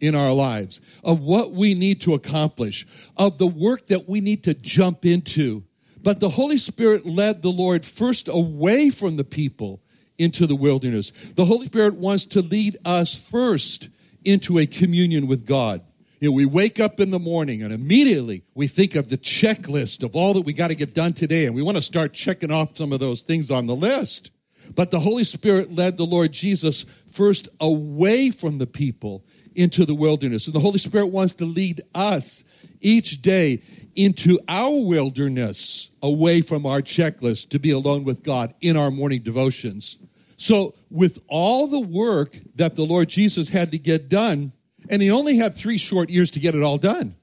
in 0.00 0.14
our 0.14 0.32
lives, 0.32 0.80
of 1.02 1.20
what 1.20 1.52
we 1.52 1.74
need 1.74 2.00
to 2.02 2.14
accomplish, 2.14 2.86
of 3.16 3.38
the 3.38 3.46
work 3.46 3.86
that 3.88 4.08
we 4.08 4.20
need 4.20 4.44
to 4.44 4.54
jump 4.54 5.06
into. 5.06 5.64
But 6.02 6.20
the 6.20 6.28
Holy 6.28 6.58
Spirit 6.58 7.06
led 7.06 7.42
the 7.42 7.50
Lord 7.50 7.84
first 7.84 8.28
away 8.28 8.90
from 8.90 9.16
the 9.16 9.24
people 9.24 9.80
into 10.18 10.46
the 10.46 10.54
wilderness. 10.56 11.10
The 11.10 11.44
Holy 11.44 11.66
Spirit 11.66 11.96
wants 11.96 12.26
to 12.26 12.42
lead 12.42 12.76
us 12.84 13.14
first 13.14 13.88
into 14.24 14.58
a 14.58 14.66
communion 14.66 15.26
with 15.26 15.46
God. 15.46 15.82
You 16.20 16.30
know, 16.30 16.34
we 16.34 16.46
wake 16.46 16.80
up 16.80 16.98
in 16.98 17.10
the 17.10 17.18
morning 17.18 17.62
and 17.62 17.72
immediately 17.72 18.42
we 18.54 18.66
think 18.66 18.96
of 18.96 19.08
the 19.08 19.18
checklist 19.18 20.02
of 20.02 20.16
all 20.16 20.34
that 20.34 20.44
we 20.44 20.52
got 20.52 20.70
to 20.70 20.74
get 20.74 20.92
done 20.94 21.12
today, 21.12 21.46
and 21.46 21.54
we 21.54 21.62
want 21.62 21.76
to 21.76 21.82
start 21.82 22.12
checking 22.12 22.50
off 22.50 22.76
some 22.76 22.92
of 22.92 22.98
those 22.98 23.22
things 23.22 23.50
on 23.50 23.66
the 23.66 23.76
list. 23.76 24.32
But 24.74 24.90
the 24.90 25.00
Holy 25.00 25.24
Spirit 25.24 25.74
led 25.74 25.96
the 25.96 26.04
Lord 26.04 26.32
Jesus 26.32 26.84
first 27.10 27.48
away 27.60 28.30
from 28.30 28.58
the 28.58 28.66
people 28.66 29.24
into 29.54 29.84
the 29.84 29.94
wilderness. 29.94 30.46
And 30.46 30.54
the 30.54 30.60
Holy 30.60 30.78
Spirit 30.78 31.06
wants 31.06 31.34
to 31.34 31.44
lead 31.44 31.80
us 31.94 32.44
each 32.80 33.22
day 33.22 33.62
into 33.96 34.38
our 34.48 34.86
wilderness 34.86 35.90
away 36.02 36.42
from 36.42 36.66
our 36.66 36.80
checklist 36.80 37.50
to 37.50 37.58
be 37.58 37.70
alone 37.70 38.04
with 38.04 38.22
God 38.22 38.54
in 38.60 38.76
our 38.76 38.90
morning 38.90 39.22
devotions. 39.22 39.98
So, 40.36 40.74
with 40.88 41.18
all 41.26 41.66
the 41.66 41.80
work 41.80 42.38
that 42.54 42.76
the 42.76 42.84
Lord 42.84 43.08
Jesus 43.08 43.48
had 43.48 43.72
to 43.72 43.78
get 43.78 44.08
done, 44.08 44.52
and 44.90 45.02
he 45.02 45.10
only 45.10 45.36
had 45.36 45.56
three 45.56 45.78
short 45.78 46.10
years 46.10 46.30
to 46.32 46.40
get 46.40 46.54
it 46.54 46.62
all 46.62 46.78
done. 46.78 47.16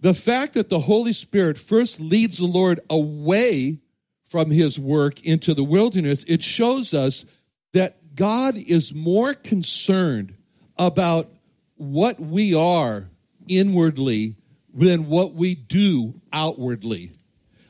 The 0.00 0.14
fact 0.14 0.54
that 0.54 0.68
the 0.68 0.80
Holy 0.80 1.12
Spirit 1.12 1.58
first 1.58 2.00
leads 2.00 2.38
the 2.38 2.46
Lord 2.46 2.80
away 2.90 3.78
from 4.26 4.50
his 4.50 4.78
work 4.78 5.24
into 5.24 5.54
the 5.54 5.62
wilderness, 5.62 6.24
it 6.26 6.42
shows 6.42 6.94
us 6.94 7.24
that 7.72 8.14
God 8.14 8.56
is 8.56 8.94
more 8.94 9.34
concerned 9.34 10.34
about 10.76 11.30
what 11.76 12.18
we 12.18 12.54
are 12.54 13.10
inwardly 13.46 14.36
than 14.72 15.06
what 15.06 15.34
we 15.34 15.54
do 15.54 16.20
outwardly. 16.32 17.12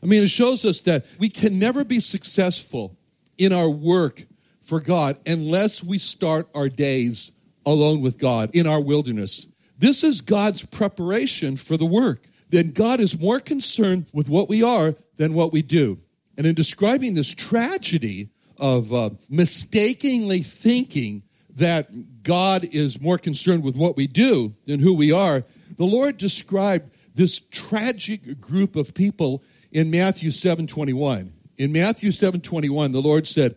I 0.02 0.06
mean, 0.06 0.22
it 0.22 0.30
shows 0.30 0.64
us 0.64 0.82
that 0.82 1.06
we 1.18 1.28
can 1.28 1.58
never 1.58 1.84
be 1.84 2.00
successful 2.00 2.96
in 3.38 3.52
our 3.52 3.70
work 3.70 4.24
for 4.62 4.80
God 4.80 5.18
unless 5.26 5.82
we 5.82 5.98
start 5.98 6.48
our 6.54 6.68
days 6.68 7.31
alone 7.64 8.00
with 8.00 8.18
God 8.18 8.50
in 8.54 8.66
our 8.66 8.80
wilderness. 8.80 9.46
This 9.78 10.04
is 10.04 10.20
God's 10.20 10.64
preparation 10.64 11.56
for 11.56 11.76
the 11.76 11.86
work. 11.86 12.26
Then 12.50 12.70
God 12.70 13.00
is 13.00 13.18
more 13.18 13.40
concerned 13.40 14.10
with 14.12 14.28
what 14.28 14.48
we 14.48 14.62
are 14.62 14.94
than 15.16 15.34
what 15.34 15.52
we 15.52 15.62
do. 15.62 15.98
And 16.36 16.46
in 16.46 16.54
describing 16.54 17.14
this 17.14 17.32
tragedy 17.34 18.30
of 18.58 18.92
uh, 18.92 19.10
mistakenly 19.28 20.42
thinking 20.42 21.22
that 21.56 22.22
God 22.22 22.64
is 22.64 23.00
more 23.00 23.18
concerned 23.18 23.64
with 23.64 23.76
what 23.76 23.96
we 23.96 24.06
do 24.06 24.54
than 24.64 24.80
who 24.80 24.94
we 24.94 25.12
are, 25.12 25.44
the 25.76 25.84
Lord 25.84 26.16
described 26.16 26.90
this 27.14 27.40
tragic 27.50 28.40
group 28.40 28.76
of 28.76 28.94
people 28.94 29.42
in 29.70 29.90
Matthew 29.90 30.30
7:21. 30.30 31.32
In 31.58 31.72
Matthew 31.72 32.10
7:21, 32.10 32.92
the 32.92 33.02
Lord 33.02 33.26
said, 33.26 33.56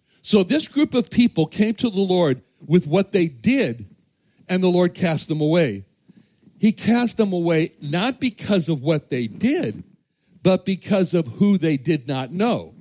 So 0.21 0.43
this 0.43 0.67
group 0.67 0.93
of 0.93 1.09
people 1.09 1.47
came 1.47 1.73
to 1.75 1.89
the 1.89 1.99
Lord 1.99 2.41
with 2.65 2.87
what 2.87 3.11
they 3.11 3.27
did, 3.27 3.87
and 4.47 4.63
the 4.63 4.69
Lord 4.69 4.93
cast 4.93 5.27
them 5.27 5.41
away. 5.41 5.85
He 6.59 6.71
cast 6.71 7.17
them 7.17 7.33
away 7.33 7.71
not 7.81 8.19
because 8.19 8.69
of 8.69 8.83
what 8.83 9.09
they 9.09 9.25
did, 9.25 9.83
but 10.43 10.65
because 10.65 11.13
of 11.13 11.27
who 11.27 11.57
they 11.57 11.77
did 11.77 12.07
not 12.07 12.31
know. 12.31 12.75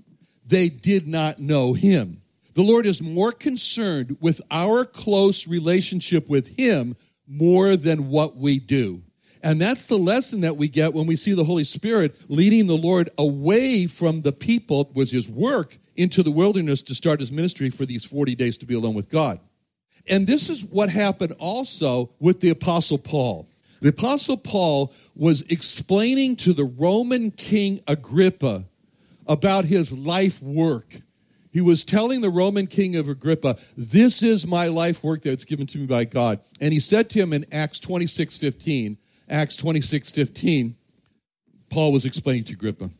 They 0.47 0.69
did 0.69 1.07
not 1.07 1.39
know 1.39 1.73
Him. 1.73 2.21
The 2.55 2.63
Lord 2.63 2.85
is 2.85 3.01
more 3.01 3.33
concerned 3.33 4.19
with 4.21 4.41
our 4.51 4.85
close 4.85 5.47
relationship 5.47 6.29
with 6.29 6.59
Him 6.59 6.97
more 7.27 7.77
than 7.77 8.11
what 8.11 8.37
we 8.37 8.59
do. 8.59 9.03
And 9.43 9.61
that's 9.61 9.87
the 9.87 9.99
lesson 9.99 10.43
that 10.43 10.57
we 10.57 10.69
get 10.69 10.93
when 10.93 11.07
we 11.07 11.17
see 11.17 11.33
the 11.33 11.45
Holy 11.45 11.65
Spirit 11.65 12.17
leading 12.29 12.67
the 12.67 12.77
Lord 12.77 13.09
away 13.17 13.87
from 13.87 14.23
the 14.23 14.33
people 14.33 14.91
was 14.95 15.11
his 15.11 15.29
work 15.29 15.79
into 15.97 16.23
the 16.23 16.31
wilderness 16.31 16.83
to 16.83 16.95
start 16.95 17.21
his 17.21 17.33
ministry 17.33 17.71
for 17.71 17.87
these 17.87 18.05
40 18.05 18.35
days 18.35 18.59
to 18.59 18.67
be 18.67 18.75
alone 18.75 18.95
with 18.95 19.09
God. 19.09 19.41
And 20.09 20.27
this 20.27 20.49
is 20.49 20.65
what 20.65 20.91
happened 20.91 21.35
also 21.39 22.11
with 22.19 22.41
the 22.41 22.51
Apostle 22.51 22.99
Paul. 22.99 23.47
The 23.81 23.91
Apostle 23.91 24.37
Paul 24.37 24.93
was 25.15 25.41
explaining 25.43 26.37
to 26.37 26.53
the 26.53 26.65
Roman 26.65 27.31
King 27.31 27.81
Agrippa 27.87 28.65
about 29.27 29.65
his 29.65 29.93
life 29.93 30.43
work. 30.43 31.01
He 31.53 31.61
was 31.61 31.83
telling 31.83 32.21
the 32.21 32.31
Roman 32.31 32.67
king 32.67 32.97
of 32.97 33.09
Agrippa, 33.09 33.59
This 33.77 34.23
is 34.23 34.47
my 34.47 34.69
life 34.69 35.03
work 35.03 35.23
that's 35.23 35.45
given 35.45 35.67
to 35.69 35.79
me 35.79 35.87
by 35.87 36.05
God. 36.05 36.41
And 36.61 36.73
he 36.73 36.81
said 36.81 37.11
to 37.11 37.19
him 37.19 37.33
in 37.33 37.47
Acts 37.51 37.81
26 37.81 38.39
15, 38.39 38.99
Acts 39.31 39.57
26 39.57 40.11
15, 40.11 40.77
Paul 41.71 41.93
was 41.93 42.05
explaining 42.05 42.45
to 42.45 42.53
Agrippa 42.55 42.91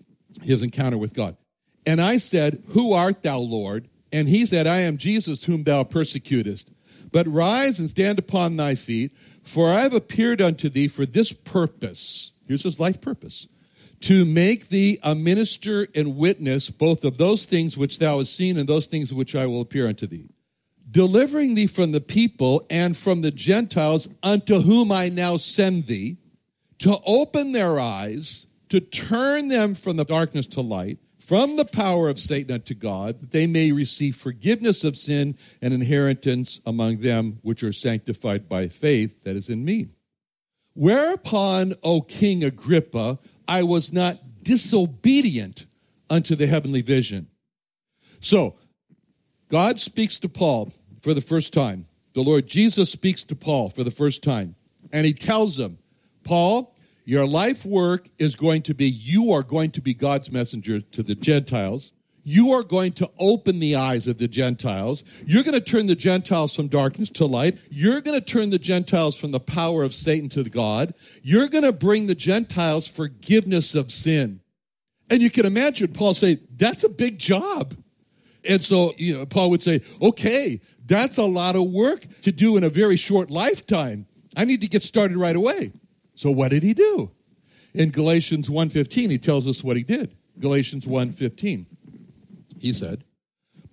his 0.43 0.63
encounter 0.63 0.97
with 0.97 1.13
God. 1.13 1.37
And 1.87 2.01
I 2.01 2.19
said, 2.19 2.63
Who 2.69 2.93
art 2.93 3.23
thou, 3.23 3.39
Lord? 3.39 3.89
And 4.13 4.29
he 4.29 4.47
said, 4.47 4.67
I 4.67 4.81
am 4.81 4.97
Jesus 4.97 5.45
whom 5.45 5.65
thou 5.65 5.85
persecutest. 5.85 6.71
But 7.13 7.27
rise 7.27 7.79
and 7.79 7.91
stand 7.91 8.19
upon 8.19 8.57
thy 8.57 8.75
feet, 8.77 9.13
for 9.43 9.73
I 9.73 9.83
have 9.83 9.95
appeared 9.95 10.41
unto 10.41 10.69
thee 10.69 10.89
for 10.89 11.07
this 11.07 11.33
purpose. 11.33 12.33
Here's 12.47 12.63
his 12.63 12.81
life 12.81 13.01
purpose 13.01 13.49
to 14.01 14.25
make 14.25 14.69
thee 14.69 14.99
a 15.03 15.15
minister 15.15 15.87
and 15.95 16.17
witness 16.17 16.71
both 16.71 17.05
of 17.05 17.19
those 17.19 17.45
things 17.45 17.77
which 17.77 17.99
thou 17.99 18.19
hast 18.19 18.35
seen 18.35 18.57
and 18.57 18.69
those 18.69 18.87
things 18.87 19.13
which 19.13 19.37
I 19.37 19.47
will 19.47 19.61
appear 19.61 19.87
unto 19.87 20.07
thee, 20.07 20.31
delivering 20.91 21.55
thee 21.55 21.67
from 21.67 21.93
the 21.93 22.01
people 22.01 22.65
and 22.71 22.97
from 22.97 23.21
the 23.21 23.31
Gentiles 23.31 24.09
unto 24.23 24.61
whom 24.61 24.91
I 24.91 25.11
now 25.11 25.37
send 25.37 25.87
thee, 25.87 26.17
to 26.81 26.99
open 27.07 27.53
their 27.53 27.79
eyes, 27.79 28.47
to 28.69 28.81
turn 28.81 29.49
them 29.49 29.75
from 29.75 29.97
the 29.97 30.05
darkness 30.05 30.47
to 30.49 30.61
light, 30.61 30.99
from 31.19 31.57
the 31.57 31.65
power 31.65 32.09
of 32.09 32.19
Satan 32.19 32.55
unto 32.55 32.75
God, 32.75 33.21
that 33.21 33.31
they 33.31 33.47
may 33.47 33.71
receive 33.71 34.17
forgiveness 34.17 34.83
of 34.83 34.97
sin 34.97 35.37
and 35.63 35.73
inheritance 35.73 36.61
among 36.67 36.99
them 36.99 37.39
which 37.43 37.63
are 37.63 37.73
sanctified 37.73 38.49
by 38.49 38.69
faith 38.69 39.23
that 39.23 39.37
is 39.37 39.49
in 39.49 39.65
me. 39.65 39.89
Whereupon, 40.75 41.75
O 41.83 42.01
King 42.01 42.43
Agrippa, 42.43 43.19
I 43.47 43.63
was 43.63 43.93
not 43.93 44.19
disobedient 44.43 45.67
unto 46.09 46.35
the 46.35 46.47
heavenly 46.47 46.83
vision. 46.83 47.29
So, 48.21 48.57
God 49.49 49.79
speaks 49.79 50.19
to 50.21 50.29
Paul 50.29 50.73
for 51.03 51.13
the 51.13 51.21
first 51.21 51.53
time. 51.53 51.87
The 52.15 52.23
Lord 52.23 52.47
Jesus 52.47 52.91
speaks 52.91 53.25
to 53.25 53.37
Paul 53.37 53.69
for 53.69 53.85
the 53.85 53.91
first 53.91 54.23
time. 54.23 54.55
And 54.93 55.07
he 55.07 55.13
tells 55.13 55.59
him, 55.59 55.79
Paul, 56.31 56.77
your 57.05 57.27
life 57.27 57.67
work 57.67 58.09
is 58.21 58.37
going 58.37 58.63
to 58.63 58.73
be, 58.73 58.89
you 58.89 59.33
are 59.33 59.43
going 59.43 59.73
to 59.73 59.83
be 59.83 59.95
God's 59.95 60.31
messenger 60.31 60.81
to 60.81 61.03
the 61.03 61.17
Gentiles. 61.17 61.93
You 62.23 62.53
are 62.53 62.63
going 62.63 62.93
to 62.93 63.11
open 63.19 63.59
the 63.59 63.75
eyes 63.75 64.07
of 64.07 64.19
the 64.19 64.29
Gentiles. 64.29 65.03
You're 65.27 65.43
going 65.43 65.59
to 65.59 65.61
turn 65.61 65.89
the 65.89 65.97
Gentiles 65.97 66.55
from 66.55 66.69
darkness 66.69 67.09
to 67.15 67.27
light. 67.27 67.59
You're 67.69 68.01
going 68.01 68.17
to 68.17 68.25
turn 68.25 68.51
the 68.51 68.61
Gentiles 68.61 69.19
from 69.19 69.33
the 69.33 69.41
power 69.41 69.83
of 69.83 69.93
Satan 69.93 70.29
to 70.29 70.45
God. 70.45 70.95
You're 71.25 71.49
going 71.49 71.65
to 71.65 71.73
bring 71.73 72.07
the 72.07 72.15
Gentiles 72.15 72.87
forgiveness 72.87 73.75
of 73.75 73.91
sin. 73.91 74.39
And 75.11 75.23
you 75.23 75.31
can 75.31 75.47
imagine 75.47 75.93
Paul 75.93 76.15
say, 76.15 76.39
that's 76.55 76.85
a 76.85 76.89
big 76.89 77.19
job. 77.19 77.75
And 78.49 78.63
so, 78.63 78.95
you 78.99 79.19
know, 79.19 79.27
Paul 79.27 79.51
would 79.51 79.65
say, 79.65 79.81
okay, 80.01 80.61
that's 80.87 81.17
a 81.17 81.25
lot 81.25 81.57
of 81.57 81.69
work 81.73 82.03
to 82.23 82.31
do 82.31 82.57
in 82.57 82.63
a 82.63 82.71
very 82.71 82.97
short 82.97 83.33
lifetime. 83.33 84.07
I 84.37 84.45
need 84.45 84.61
to 84.61 84.69
get 84.69 84.85
started 84.85 85.17
right 85.17 85.35
away. 85.35 85.73
So 86.21 86.31
what 86.31 86.51
did 86.51 86.63
he 86.63 86.75
do? 86.75 87.13
In 87.73 87.89
Galatians 87.89 88.51
1:15, 88.51 89.11
he 89.11 89.17
tells 89.17 89.47
us 89.47 89.65
what 89.65 89.79
he 89.79 89.83
did. 89.83 90.15
Galatians 90.39 90.85
1:15. 90.85 91.65
He 92.61 92.75
said, 92.75 93.05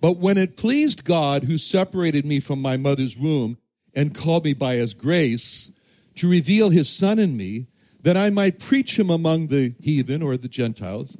But 0.00 0.16
when 0.16 0.38
it 0.38 0.56
pleased 0.56 1.04
God, 1.04 1.44
who 1.44 1.58
separated 1.58 2.24
me 2.24 2.40
from 2.40 2.62
my 2.62 2.78
mother's 2.78 3.18
womb 3.18 3.58
and 3.92 4.14
called 4.14 4.46
me 4.46 4.54
by 4.54 4.76
his 4.76 4.94
grace, 4.94 5.70
to 6.14 6.26
reveal 6.26 6.70
his 6.70 6.88
Son 6.88 7.18
in 7.18 7.36
me, 7.36 7.66
that 8.02 8.16
I 8.16 8.30
might 8.30 8.58
preach 8.58 8.98
him 8.98 9.10
among 9.10 9.48
the 9.48 9.74
heathen 9.78 10.22
or 10.22 10.38
the 10.38 10.48
Gentiles, 10.48 11.18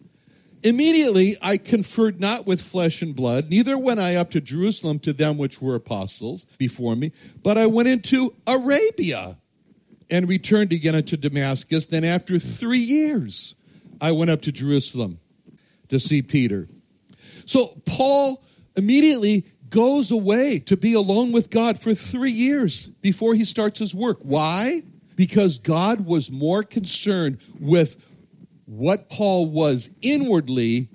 immediately 0.63 1.37
I 1.43 1.59
conferred 1.59 2.23
not 2.23 2.47
with 2.47 2.63
flesh 2.63 3.03
and 3.03 3.15
blood, 3.15 3.51
neither 3.51 3.77
went 3.77 4.01
I 4.01 4.17
up 4.17 4.31
to 4.31 4.41
Jerusalem 4.41 4.99
to 5.01 5.13
them 5.13 5.37
which 5.37 5.61
were 5.61 5.75
apostles 5.75 6.47
before 6.57 6.97
me, 6.97 7.13
but 7.43 7.59
I 7.59 7.67
went 7.67 7.89
into 7.89 8.35
Arabia 8.47 9.37
and 10.11 10.29
returned 10.29 10.73
again 10.73 10.95
unto 10.95 11.17
Damascus. 11.17 11.87
Then 11.87 12.05
after 12.05 12.39
three 12.39 12.79
years, 12.79 13.55
I 14.01 14.13
went 14.13 14.31
up 14.31 14.43
to 14.43 14.53
Jerusalem 14.53 15.19
to 15.89 15.99
see 15.99 16.23
Peter. 16.23 16.69
So 17.47 17.81
Paul 17.85 18.43
immediately 18.77 19.47
goes 19.71 20.11
away 20.11 20.61
to 20.61 20.77
be 20.77 20.95
alone 20.95 21.33
with 21.33 21.51
God 21.51 21.81
for 21.81 21.95
three 21.95 22.31
years 22.31 22.87
before 22.87 23.35
he 23.35 23.45
starts 23.45 23.79
his 23.79 23.95
work. 23.95 24.19
Why? 24.23 24.83
Because 25.17 25.59
God 25.59 26.07
was 26.07 26.31
more 26.31 26.63
concerned 26.63 27.39
with 27.61 27.97
what 28.67 29.09
Paul 29.11 29.47
was 29.51 29.91
inwardly 30.01 30.89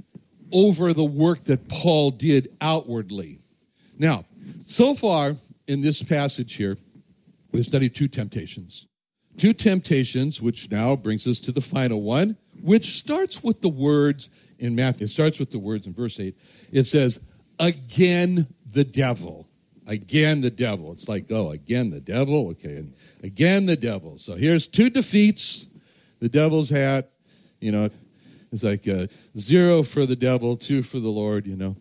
over 0.51 0.93
the 0.93 1.03
work 1.03 1.43
that 1.45 1.67
Paul 1.67 2.11
did 2.11 2.55
outwardly. 2.61 3.39
Now, 3.97 4.25
so 4.65 4.95
far 4.95 5.35
in 5.67 5.81
this 5.81 6.01
passage 6.01 6.55
here, 6.55 6.77
we've 7.51 7.65
studied 7.65 7.95
two 7.95 8.07
temptations. 8.07 8.87
Two 9.37 9.53
temptations, 9.53 10.41
which 10.41 10.69
now 10.69 10.95
brings 10.95 11.25
us 11.27 11.39
to 11.41 11.51
the 11.51 11.61
final 11.61 12.01
one, 12.01 12.37
which 12.61 12.97
starts 12.97 13.43
with 13.43 13.61
the 13.61 13.69
words 13.69 14.29
in 14.59 14.75
Matthew. 14.75 15.05
It 15.05 15.09
starts 15.09 15.39
with 15.39 15.51
the 15.51 15.59
words 15.59 15.87
in 15.87 15.93
verse 15.93 16.19
8. 16.19 16.35
It 16.71 16.83
says, 16.83 17.19
Again 17.59 18.47
the 18.65 18.83
devil. 18.83 19.47
Again 19.85 20.41
the 20.41 20.49
devil. 20.49 20.91
It's 20.91 21.07
like, 21.07 21.25
oh, 21.29 21.51
again 21.51 21.89
the 21.89 21.99
devil. 21.99 22.49
Okay, 22.49 22.77
and 22.77 22.93
again 23.21 23.65
the 23.65 23.75
devil. 23.75 24.17
So 24.17 24.35
here's 24.35 24.67
two 24.67 24.89
defeats 24.89 25.67
the 26.19 26.29
devil's 26.29 26.69
hat. 26.69 27.11
You 27.59 27.71
know, 27.71 27.89
it's 28.51 28.63
like 28.63 28.87
uh, 28.87 29.07
zero 29.37 29.83
for 29.83 30.05
the 30.05 30.15
devil, 30.15 30.55
two 30.55 30.83
for 30.83 30.99
the 30.99 31.09
Lord, 31.09 31.45
you 31.45 31.55
know. 31.55 31.75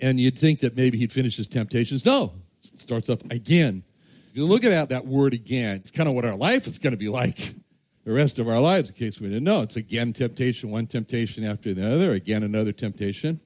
And 0.00 0.20
you'd 0.20 0.38
think 0.38 0.60
that 0.60 0.76
maybe 0.76 0.98
he'd 0.98 1.12
finish 1.12 1.36
his 1.36 1.48
temptations. 1.48 2.04
No, 2.04 2.34
it 2.62 2.80
starts 2.80 3.08
off 3.08 3.22
again. 3.30 3.82
If 4.30 4.36
you 4.36 4.44
look 4.44 4.62
at 4.62 4.90
that 4.90 5.06
word 5.06 5.32
again, 5.32 5.76
it's 5.76 5.90
kind 5.90 6.06
of 6.06 6.14
what 6.14 6.26
our 6.26 6.36
life 6.36 6.66
is 6.66 6.78
going 6.78 6.92
to 6.92 6.98
be 6.98 7.08
like 7.08 7.36
the 8.04 8.12
rest 8.12 8.38
of 8.38 8.46
our 8.46 8.60
lives, 8.60 8.90
in 8.90 8.94
case 8.94 9.18
we 9.18 9.28
didn't 9.28 9.44
know. 9.44 9.62
It's 9.62 9.76
again 9.76 10.12
temptation, 10.12 10.70
one 10.70 10.86
temptation 10.86 11.44
after 11.44 11.72
the 11.72 11.90
other, 11.90 12.12
again 12.12 12.42
another 12.42 12.72
temptation. 12.72 13.40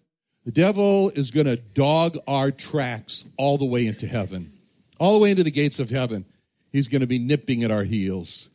The 0.45 0.51
devil 0.51 1.11
is 1.11 1.31
going 1.31 1.47
to 1.47 1.57
dog 1.57 2.19
our 2.27 2.51
tracks 2.51 3.25
all 3.37 3.59
the 3.59 3.65
way 3.65 3.87
into 3.87 4.09
heaven, 4.09 4.51
all 4.99 5.13
the 5.13 5.23
way 5.23 5.31
into 5.31 5.45
the 5.45 5.53
gates 5.53 5.79
of 5.79 5.89
heaven. 5.89 6.25
He's 6.73 6.89
going 6.89 7.03
to 7.03 7.07
be 7.07 7.21
nipping 7.21 7.63
at 7.63 7.71
our 7.71 7.85
heels. 7.85 8.51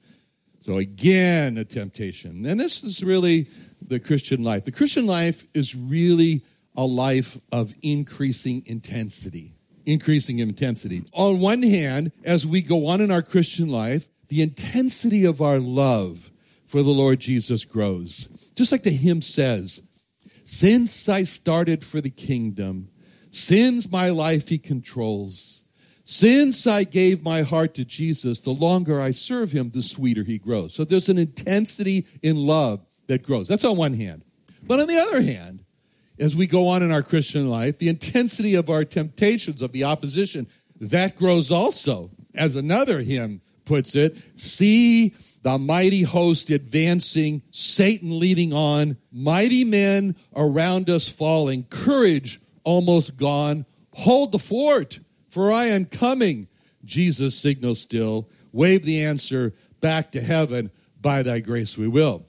So, 0.65 0.75
again, 0.75 1.57
a 1.57 1.63
temptation. 1.63 2.45
And 2.45 2.59
this 2.59 2.83
is 2.83 3.01
really 3.01 3.47
the 3.81 4.01
Christian 4.01 4.43
life. 4.43 4.65
The 4.65 4.73
Christian 4.73 5.05
life 5.05 5.45
is 5.53 5.75
really 5.75 6.43
a 6.75 6.85
life 6.85 7.39
of 7.53 7.73
increasing 7.81 8.63
intensity. 8.65 9.56
Increasing 9.87 10.39
intensity. 10.39 11.05
On 11.13 11.39
one 11.39 11.63
hand, 11.63 12.11
as 12.25 12.45
we 12.45 12.61
go 12.61 12.87
on 12.87 12.99
in 12.99 13.09
our 13.09 13.21
Christian 13.21 13.69
life, 13.69 14.09
the 14.27 14.41
intensity 14.41 15.23
of 15.23 15.41
our 15.41 15.59
love 15.59 16.29
for 16.65 16.83
the 16.83 16.91
Lord 16.91 17.21
Jesus 17.21 17.63
grows. 17.63 18.27
Just 18.53 18.73
like 18.73 18.83
the 18.83 18.91
hymn 18.91 19.21
says, 19.21 19.81
since 20.43 21.07
I 21.07 21.23
started 21.23 21.85
for 21.85 22.01
the 22.01 22.09
kingdom, 22.09 22.89
since 23.31 23.89
my 23.89 24.09
life 24.09 24.49
he 24.49 24.57
controls, 24.57 25.63
since 26.03 26.67
I 26.67 26.83
gave 26.83 27.23
my 27.23 27.43
heart 27.43 27.73
to 27.75 27.85
Jesus, 27.85 28.39
the 28.39 28.51
longer 28.51 28.99
I 28.99 29.13
serve 29.13 29.53
him, 29.53 29.69
the 29.69 29.81
sweeter 29.81 30.23
he 30.23 30.37
grows. 30.37 30.73
So 30.73 30.83
there's 30.83 31.07
an 31.07 31.17
intensity 31.17 32.05
in 32.21 32.35
love 32.35 32.85
that 33.07 33.23
grows. 33.23 33.47
That's 33.47 33.63
on 33.63 33.77
one 33.77 33.93
hand. 33.93 34.23
But 34.63 34.81
on 34.81 34.87
the 34.87 34.97
other 34.97 35.21
hand, 35.21 35.63
as 36.19 36.35
we 36.35 36.47
go 36.47 36.67
on 36.67 36.83
in 36.83 36.91
our 36.91 37.03
Christian 37.03 37.49
life, 37.49 37.77
the 37.77 37.89
intensity 37.89 38.55
of 38.55 38.69
our 38.69 38.85
temptations, 38.85 39.61
of 39.61 39.71
the 39.71 39.83
opposition, 39.83 40.47
that 40.79 41.15
grows 41.15 41.51
also. 41.51 42.11
As 42.33 42.55
another 42.55 43.01
hymn 43.01 43.41
puts 43.65 43.95
it, 43.95 44.17
see 44.39 45.13
the 45.43 45.57
mighty 45.57 46.03
host 46.03 46.49
advancing, 46.49 47.41
Satan 47.51 48.19
leading 48.19 48.53
on, 48.53 48.97
mighty 49.11 49.63
men 49.63 50.15
around 50.35 50.89
us 50.89 51.07
falling, 51.07 51.63
courage 51.65 52.39
almost 52.63 53.17
gone. 53.17 53.65
Hold 53.93 54.31
the 54.31 54.39
fort, 54.39 54.99
for 55.29 55.51
I 55.51 55.65
am 55.65 55.85
coming. 55.85 56.47
Jesus 56.85 57.35
signals 57.35 57.81
still, 57.81 58.29
wave 58.51 58.85
the 58.85 59.03
answer 59.03 59.53
back 59.81 60.11
to 60.11 60.21
heaven, 60.21 60.71
by 60.99 61.23
thy 61.23 61.39
grace 61.39 61.77
we 61.77 61.87
will. 61.87 62.25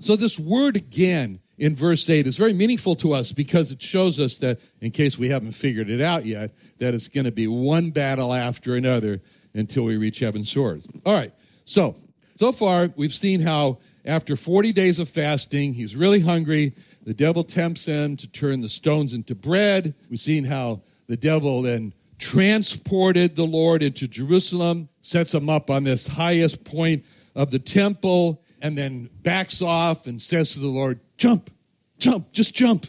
So, 0.00 0.16
this 0.16 0.38
word 0.38 0.76
again 0.76 1.40
in 1.62 1.76
verse 1.76 2.10
8 2.10 2.26
is 2.26 2.36
very 2.36 2.52
meaningful 2.52 2.96
to 2.96 3.12
us 3.12 3.30
because 3.30 3.70
it 3.70 3.80
shows 3.80 4.18
us 4.18 4.38
that, 4.38 4.60
in 4.80 4.90
case 4.90 5.16
we 5.16 5.28
haven't 5.28 5.52
figured 5.52 5.88
it 5.88 6.00
out 6.00 6.26
yet, 6.26 6.50
that 6.78 6.92
it's 6.92 7.06
going 7.06 7.24
to 7.24 7.30
be 7.30 7.46
one 7.46 7.92
battle 7.92 8.34
after 8.34 8.74
another 8.74 9.22
until 9.54 9.84
we 9.84 9.96
reach 9.96 10.18
heaven's 10.18 10.48
shores. 10.48 10.84
All 11.06 11.14
right, 11.14 11.32
so 11.64 11.94
so 12.34 12.50
far, 12.50 12.88
we've 12.96 13.14
seen 13.14 13.38
how 13.38 13.78
after 14.04 14.34
40 14.34 14.72
days 14.72 14.98
of 14.98 15.08
fasting, 15.08 15.72
he's 15.72 15.94
really 15.94 16.18
hungry. 16.18 16.74
The 17.04 17.14
devil 17.14 17.44
tempts 17.44 17.84
him 17.84 18.16
to 18.16 18.26
turn 18.26 18.60
the 18.60 18.68
stones 18.68 19.12
into 19.12 19.36
bread. 19.36 19.94
We've 20.10 20.18
seen 20.18 20.42
how 20.42 20.82
the 21.06 21.16
devil 21.16 21.62
then 21.62 21.94
transported 22.18 23.36
the 23.36 23.46
Lord 23.46 23.84
into 23.84 24.08
Jerusalem, 24.08 24.88
sets 25.02 25.32
him 25.32 25.48
up 25.48 25.70
on 25.70 25.84
this 25.84 26.08
highest 26.08 26.64
point 26.64 27.04
of 27.36 27.52
the 27.52 27.60
temple, 27.60 28.41
and 28.62 28.78
then 28.78 29.10
backs 29.22 29.60
off 29.60 30.06
and 30.06 30.22
says 30.22 30.52
to 30.52 30.60
the 30.60 30.68
Lord, 30.68 31.00
Jump, 31.18 31.50
jump, 31.98 32.32
just 32.32 32.54
jump. 32.54 32.86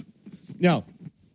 Now, 0.60 0.86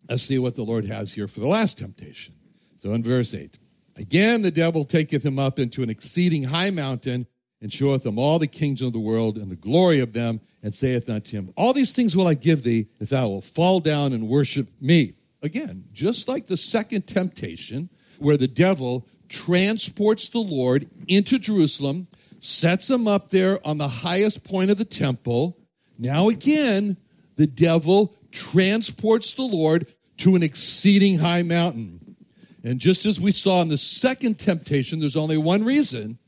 let's 0.09 0.23
see 0.23 0.39
what 0.39 0.55
the 0.55 0.63
Lord 0.63 0.87
has 0.87 1.13
here 1.13 1.29
for 1.29 1.41
the 1.41 1.47
last 1.47 1.77
temptation. 1.77 2.35
So 2.81 2.93
in 2.95 3.03
verse 3.03 3.35
8, 3.35 3.59
again 3.97 4.43
the 4.43 4.51
devil 4.51 4.85
taketh 4.85 5.25
him 5.25 5.39
up 5.39 5.59
into 5.59 5.83
an 5.83 5.91
exceeding 5.91 6.45
high 6.45 6.71
mountain 6.71 7.27
and 7.61 7.73
showeth 7.73 8.07
him 8.07 8.19
all 8.19 8.39
the 8.39 8.47
kings 8.47 8.81
of 8.83 8.93
the 8.93 9.01
world 9.01 9.37
and 9.37 9.51
the 9.51 9.57
glory 9.57 9.99
of 9.99 10.13
them, 10.13 10.41
and 10.63 10.73
saith 10.73 11.11
unto 11.11 11.37
him, 11.37 11.53
All 11.57 11.73
these 11.73 11.93
things 11.93 12.17
will 12.17 12.29
I 12.29 12.35
give 12.35 12.63
thee, 12.63 12.87
if 13.01 13.09
thou 13.09 13.29
wilt 13.29 13.45
fall 13.45 13.81
down 13.81 14.13
and 14.13 14.29
worship 14.29 14.69
me. 14.81 15.15
Again, 15.43 15.85
just 15.93 16.29
like 16.29 16.47
the 16.47 16.57
second 16.57 17.09
temptation, 17.09 17.91
where 18.19 18.37
the 18.37 18.49
devil 18.49 19.07
transports 19.29 20.29
the 20.29 20.39
Lord 20.39 20.89
into 21.07 21.39
Jerusalem, 21.39 22.09
sets 22.41 22.89
him 22.89 23.07
up 23.07 23.31
there 23.31 23.67
on 23.67 23.79
the 23.79 23.89
highest 23.89 24.45
point 24.45 24.71
of 24.71 24.79
the 24.79 24.85
temple. 24.85 25.59
Now, 25.99 26.29
again, 26.29 26.97
the 27.37 27.47
devil 27.47 28.15
transports 28.31 29.35
the 29.35 29.43
Lord 29.43 29.87
to 30.19 30.37
an 30.37 30.43
exceeding 30.43 31.19
high 31.19 31.43
mountain. 31.43 32.17
And 32.65 32.81
just 32.81 33.07
as 33.07 33.21
we 33.21 33.33
saw 33.33 33.63
in 33.63 33.69
the 33.69 33.79
second 33.79 34.39
temptation, 34.39 35.01
there's 35.01 35.17
only 35.17 35.39
one 35.39 35.65
reason 35.65 36.19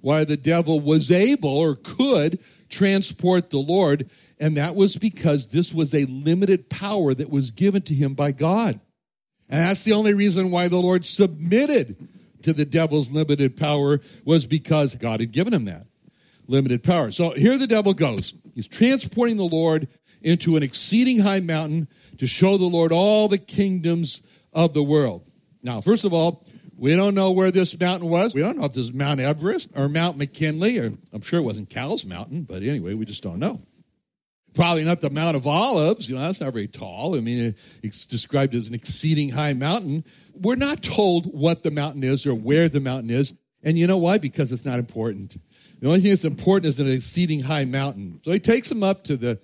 why 0.00 0.24
the 0.24 0.36
devil 0.36 0.80
was 0.80 1.10
able 1.10 1.50
or 1.50 1.76
could 1.76 2.38
transport 2.68 3.50
the 3.50 3.58
Lord, 3.58 4.08
and 4.38 4.56
that 4.56 4.74
was 4.74 4.96
because 4.96 5.48
this 5.48 5.74
was 5.74 5.92
a 5.94 6.06
limited 6.06 6.70
power 6.70 7.12
that 7.12 7.28
was 7.28 7.50
given 7.50 7.82
to 7.82 7.94
him 7.94 8.14
by 8.14 8.32
God. 8.32 8.80
And 9.48 9.60
that's 9.68 9.84
the 9.84 9.92
only 9.92 10.14
reason 10.14 10.50
why 10.50 10.68
the 10.68 10.78
Lord 10.78 11.04
submitted 11.04 11.96
to 12.42 12.52
the 12.52 12.64
devil's 12.64 13.10
limited 13.10 13.56
power 13.56 14.00
was 14.24 14.46
because 14.46 14.94
God 14.96 15.20
had 15.20 15.32
given 15.32 15.52
him 15.52 15.66
that 15.66 15.86
limited 16.46 16.82
power. 16.82 17.10
So 17.10 17.30
here 17.30 17.56
the 17.56 17.66
devil 17.66 17.94
goes. 17.94 18.34
He's 18.54 18.66
transporting 18.66 19.36
the 19.36 19.44
Lord 19.44 19.88
into 20.20 20.56
an 20.56 20.62
exceeding 20.62 21.20
high 21.20 21.40
mountain 21.40 21.88
to 22.18 22.26
show 22.26 22.58
the 22.58 22.66
Lord 22.66 22.92
all 22.92 23.28
the 23.28 23.38
kingdoms 23.38 24.20
of 24.52 24.74
the 24.74 24.82
world. 24.82 25.24
Now, 25.62 25.80
first 25.80 26.04
of 26.04 26.12
all, 26.12 26.44
we 26.76 26.96
don't 26.96 27.14
know 27.14 27.30
where 27.30 27.50
this 27.50 27.78
mountain 27.78 28.08
was. 28.08 28.34
We 28.34 28.40
don't 28.40 28.58
know 28.58 28.64
if 28.64 28.72
this 28.72 28.84
is 28.84 28.92
Mount 28.92 29.20
Everest 29.20 29.70
or 29.74 29.88
Mount 29.88 30.16
McKinley, 30.16 30.78
or 30.78 30.92
I'm 31.12 31.20
sure 31.20 31.38
it 31.38 31.42
wasn't 31.42 31.70
Cowles 31.70 32.04
Mountain, 32.04 32.44
but 32.44 32.62
anyway, 32.62 32.94
we 32.94 33.04
just 33.04 33.22
don't 33.22 33.38
know. 33.38 33.60
Probably 34.54 34.84
not 34.84 35.00
the 35.00 35.10
Mount 35.10 35.36
of 35.36 35.46
Olives. 35.46 36.08
You 36.08 36.16
know, 36.16 36.22
that's 36.22 36.40
not 36.40 36.52
very 36.52 36.66
tall. 36.66 37.16
I 37.16 37.20
mean, 37.20 37.54
it's 37.82 38.06
described 38.06 38.54
as 38.54 38.68
an 38.68 38.74
exceeding 38.74 39.30
high 39.30 39.52
mountain. 39.52 40.04
We're 40.40 40.56
not 40.56 40.82
told 40.82 41.26
what 41.26 41.62
the 41.62 41.70
mountain 41.70 42.04
is 42.04 42.26
or 42.26 42.34
where 42.34 42.68
the 42.68 42.80
mountain 42.80 43.10
is. 43.10 43.32
And 43.62 43.78
you 43.78 43.86
know 43.86 43.98
why? 43.98 44.18
Because 44.18 44.52
it's 44.52 44.64
not 44.64 44.78
important. 44.78 45.36
The 45.80 45.86
only 45.86 46.00
thing 46.00 46.10
that's 46.10 46.24
important 46.24 46.66
is 46.66 46.80
an 46.80 46.90
exceeding 46.90 47.40
high 47.40 47.64
mountain. 47.64 48.20
So 48.24 48.32
he 48.32 48.40
takes 48.40 48.68
them 48.68 48.82
up 48.82 49.04
to 49.04 49.16
the, 49.16 49.38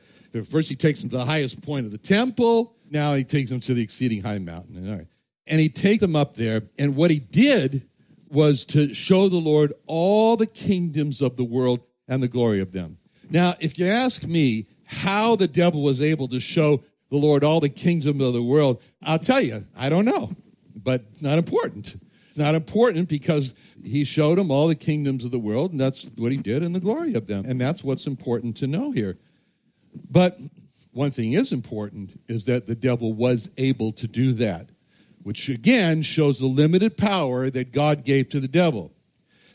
first 0.50 0.68
he 0.68 0.76
takes 0.76 1.00
them 1.00 1.10
to 1.10 1.18
the 1.18 1.24
highest 1.24 1.62
point 1.62 1.86
of 1.86 1.92
the 1.92 1.98
temple. 1.98 2.74
Now 2.90 3.14
he 3.14 3.24
takes 3.24 3.50
them 3.50 3.60
to 3.60 3.74
the 3.74 3.82
exceeding 3.82 4.22
high 4.22 4.38
mountain. 4.38 4.90
All 4.90 4.96
right 4.96 5.06
and 5.46 5.60
he'd 5.60 5.74
take 5.74 6.00
them 6.00 6.16
up 6.16 6.34
there. 6.34 6.62
And 6.78 6.96
what 6.96 7.10
he 7.10 7.18
did 7.18 7.88
was 8.28 8.64
to 8.66 8.92
show 8.92 9.28
the 9.28 9.36
Lord 9.36 9.72
all 9.86 10.36
the 10.36 10.46
kingdoms 10.46 11.22
of 11.22 11.36
the 11.36 11.44
world 11.44 11.80
and 12.08 12.22
the 12.22 12.28
glory 12.28 12.60
of 12.60 12.72
them. 12.72 12.98
Now, 13.30 13.54
if 13.60 13.78
you 13.78 13.86
ask 13.86 14.24
me 14.24 14.66
how 14.86 15.36
the 15.36 15.48
devil 15.48 15.82
was 15.82 16.00
able 16.00 16.28
to 16.28 16.40
show 16.40 16.82
the 17.10 17.16
Lord 17.16 17.44
all 17.44 17.60
the 17.60 17.68
kingdoms 17.68 18.22
of 18.22 18.32
the 18.32 18.42
world, 18.42 18.82
I'll 19.02 19.18
tell 19.18 19.40
you, 19.40 19.64
I 19.76 19.88
don't 19.88 20.04
know, 20.04 20.30
but 20.74 21.04
not 21.20 21.38
important. 21.38 21.96
It's 22.28 22.38
not 22.38 22.54
important 22.54 23.08
because 23.08 23.54
he 23.82 24.04
showed 24.04 24.38
him 24.38 24.50
all 24.50 24.68
the 24.68 24.74
kingdoms 24.74 25.24
of 25.24 25.30
the 25.30 25.38
world, 25.38 25.72
and 25.72 25.80
that's 25.80 26.04
what 26.16 26.32
he 26.32 26.38
did 26.38 26.62
in 26.62 26.72
the 26.72 26.80
glory 26.80 27.14
of 27.14 27.26
them. 27.26 27.44
And 27.46 27.60
that's 27.60 27.82
what's 27.82 28.06
important 28.06 28.56
to 28.58 28.66
know 28.66 28.90
here. 28.90 29.16
But 30.10 30.38
one 30.92 31.10
thing 31.10 31.32
is 31.32 31.52
important 31.52 32.20
is 32.28 32.44
that 32.46 32.66
the 32.66 32.74
devil 32.74 33.12
was 33.14 33.48
able 33.56 33.92
to 33.92 34.06
do 34.06 34.32
that 34.34 34.70
which 35.26 35.48
again 35.48 36.02
shows 36.02 36.38
the 36.38 36.46
limited 36.46 36.96
power 36.96 37.50
that 37.50 37.72
God 37.72 38.04
gave 38.04 38.28
to 38.28 38.38
the 38.38 38.46
devil. 38.46 38.92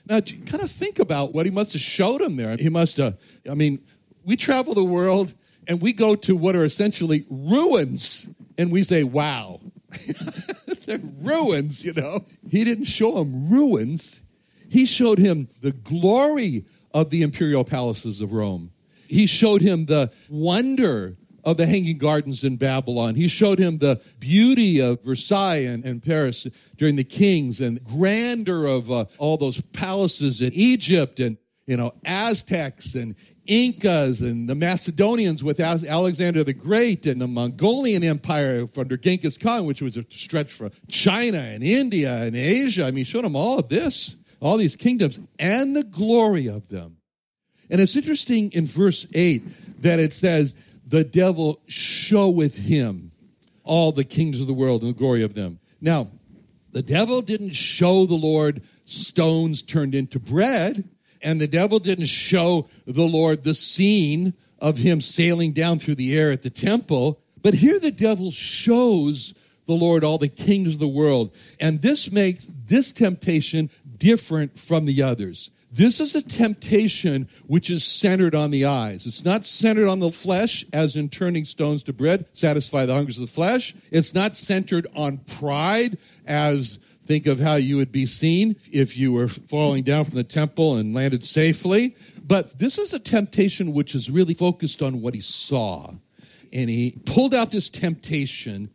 Now, 0.06 0.20
kind 0.20 0.62
of 0.62 0.70
think 0.70 1.00
about 1.00 1.34
what 1.34 1.46
he 1.46 1.52
must 1.52 1.72
have 1.72 1.82
showed 1.82 2.22
him 2.22 2.36
there. 2.36 2.58
He 2.58 2.67
must 2.67 2.98
have, 2.98 3.17
I 3.50 3.54
mean, 3.54 3.82
we 4.24 4.36
travel 4.36 4.74
the 4.74 4.84
world 4.84 5.34
and 5.68 5.82
we 5.82 5.94
go 5.94 6.16
to 6.16 6.36
what 6.36 6.56
are 6.56 6.66
essentially 6.66 7.26
ruins 7.30 8.28
and 8.58 8.72
we 8.72 8.84
say, 8.84 9.04
wow, 9.04 9.60
they're 10.86 11.00
ruins, 11.22 11.86
you 11.86 11.94
know. 11.94 12.20
He 12.50 12.64
didn't 12.64 12.86
show 12.86 13.22
him 13.22 13.50
ruins, 13.50 14.22
he 14.70 14.86
showed 14.86 15.20
him 15.20 15.48
the 15.62 15.72
glory 15.72 16.66
of 16.94 17.10
the 17.10 17.22
imperial 17.22 17.64
palaces 17.64 18.22
of 18.22 18.32
Rome. 18.32 18.72
He 19.08 19.26
showed 19.26 19.62
him 19.62 19.86
the 19.86 20.12
wonder 20.30 21.18
of 21.44 21.58
the 21.58 21.66
Hanging 21.66 21.98
Gardens 21.98 22.44
in 22.44 22.58
Babylon. 22.58 23.16
He 23.16 23.28
showed 23.28 23.60
him 23.60 23.80
the 23.80 24.02
beauty 24.20 24.80
of 24.80 25.02
Versailles 25.04 25.66
and, 25.66 25.84
and 25.84 26.02
Paris 26.02 26.48
during 26.78 26.96
the 26.96 27.04
kings 27.04 27.60
and 27.60 27.84
grandeur 27.84 28.68
of 28.68 28.92
uh, 28.92 29.06
all 29.18 29.38
those 29.38 29.60
palaces 29.60 30.42
in 30.42 30.52
Egypt 30.54 31.20
and, 31.20 31.38
you 31.67 31.78
know, 31.78 31.93
Aztecs 32.06 32.95
and 32.95 33.15
Incas 33.45 34.21
and 34.21 34.50
the 34.50 34.56
Macedonians 34.56 35.43
with 35.43 35.60
Alexander 35.60 36.43
the 36.43 36.54
Great 36.54 37.06
and 37.06 37.21
the 37.21 37.28
Mongolian 37.28 38.04
Empire 38.04 38.67
under 38.78 38.97
Genghis 38.97 39.38
Khan, 39.38 39.65
which 39.65 39.82
was 39.82 39.97
a 39.97 40.06
stretch 40.10 40.52
from 40.52 40.71
China 40.88 41.38
and 41.38 41.63
India 41.63 42.24
and 42.24 42.36
Asia. 42.36 42.86
I 42.86 42.91
mean, 42.91 43.06
showed 43.06 43.26
him 43.26 43.36
all 43.36 43.60
of 43.60 43.69
this, 43.69 44.15
all 44.39 44.58
these 44.58 44.76
kingdoms 44.76 45.19
and 45.39 45.76
the 45.76 45.84
glory 45.84 46.47
of 46.47 46.67
them. 46.69 46.97
And 47.69 47.80
it's 47.80 47.95
interesting 47.95 48.52
in 48.52 48.65
verse 48.65 49.08
8 49.13 49.82
that 49.82 50.00
it 50.00 50.13
says, 50.13 50.56
the 50.86 51.04
devil 51.06 51.62
showeth 51.67 52.58
him 52.58 53.12
all 53.63 53.91
the 53.91 54.04
kings 54.04 54.41
of 54.41 54.47
the 54.47 54.54
world 54.54 54.82
and 54.82 54.93
the 54.93 54.97
glory 54.97 55.24
of 55.24 55.36
them. 55.36 55.60
Now, 55.80 56.10
the 56.71 56.82
devil 56.82 57.21
didn't 57.21 57.52
show 57.52 58.06
the 58.06 58.15
Lord 58.15 58.62
stones 58.86 59.62
turned 59.62 59.95
into 59.95 60.19
bread, 60.19 60.89
and 61.24 61.40
the 61.40 61.48
devil 61.48 61.80
didn't 61.80 62.08
show 62.08 62.68
the 62.86 63.06
Lord 63.06 63.44
the 63.44 63.56
scene 63.56 64.34
of 64.60 64.78
him 64.78 65.02
sailing 65.02 65.52
down 65.52 65.80
through 65.80 65.96
the 65.96 66.18
air 66.18 66.32
at 66.32 66.44
the 66.44 66.50
temple. 66.50 67.20
But 67.42 67.56
here 67.56 67.80
the 67.80 67.92
devil 67.92 68.32
shows 68.32 69.34
the 69.66 69.74
Lord 69.74 70.04
all 70.04 70.18
the 70.18 70.28
kings 70.28 70.74
of 70.74 70.80
the 70.80 70.88
world. 70.88 71.34
And 71.60 71.82
this 71.82 72.12
makes 72.12 72.48
this 72.66 72.92
temptation 72.92 73.70
different 73.98 74.60
from 74.60 74.86
the 74.86 75.02
others. 75.04 75.50
This 75.72 76.02
is 76.02 76.16
a 76.16 76.22
temptation 76.22 77.30
which 77.48 77.70
is 77.70 77.86
centered 77.86 78.36
on 78.36 78.52
the 78.52 78.66
eyes. 78.66 79.08
It's 79.08 79.24
not 79.24 79.46
centered 79.46 79.88
on 79.88 80.00
the 80.00 80.12
flesh, 80.12 80.66
as 80.74 80.98
in 80.98 81.08
turning 81.08 81.46
stones 81.46 81.84
to 81.84 81.94
bread, 81.94 82.26
satisfy 82.34 82.86
the 82.86 82.94
hungers 82.94 83.18
of 83.18 83.22
the 83.22 83.32
flesh. 83.32 83.74
It's 83.90 84.14
not 84.14 84.36
centered 84.36 84.88
on 84.96 85.20
pride, 85.20 85.98
as 86.28 86.78
think 87.12 87.28
of 87.28 87.39
how 87.39 87.56
you 87.56 87.76
would 87.76 87.91
be 87.91 88.06
seen 88.06 88.56
if 88.71 88.95
you 88.95 89.12
were 89.12 89.28
falling 89.28 89.84
down 89.84 90.06
from 90.06 90.15
the 90.15 90.24
temple 90.24 90.78
and 90.78 90.95
landed 90.95 91.26
safely. 91.26 91.93
But 92.26 92.58
this 92.58 92.78
is 92.78 92.93
a 92.93 93.00
temptation 93.00 93.74
which 93.74 93.95
is 93.95 94.10
really 94.10 94.34
focused 94.34 94.82
on 94.82 95.02
what 95.02 95.13
he 95.13 95.19
saw. 95.19 95.93
And 96.54 96.69
he 96.69 96.97
pulled 97.06 97.36
out 97.36 97.52
this 97.52 97.69
temptation 97.69 98.69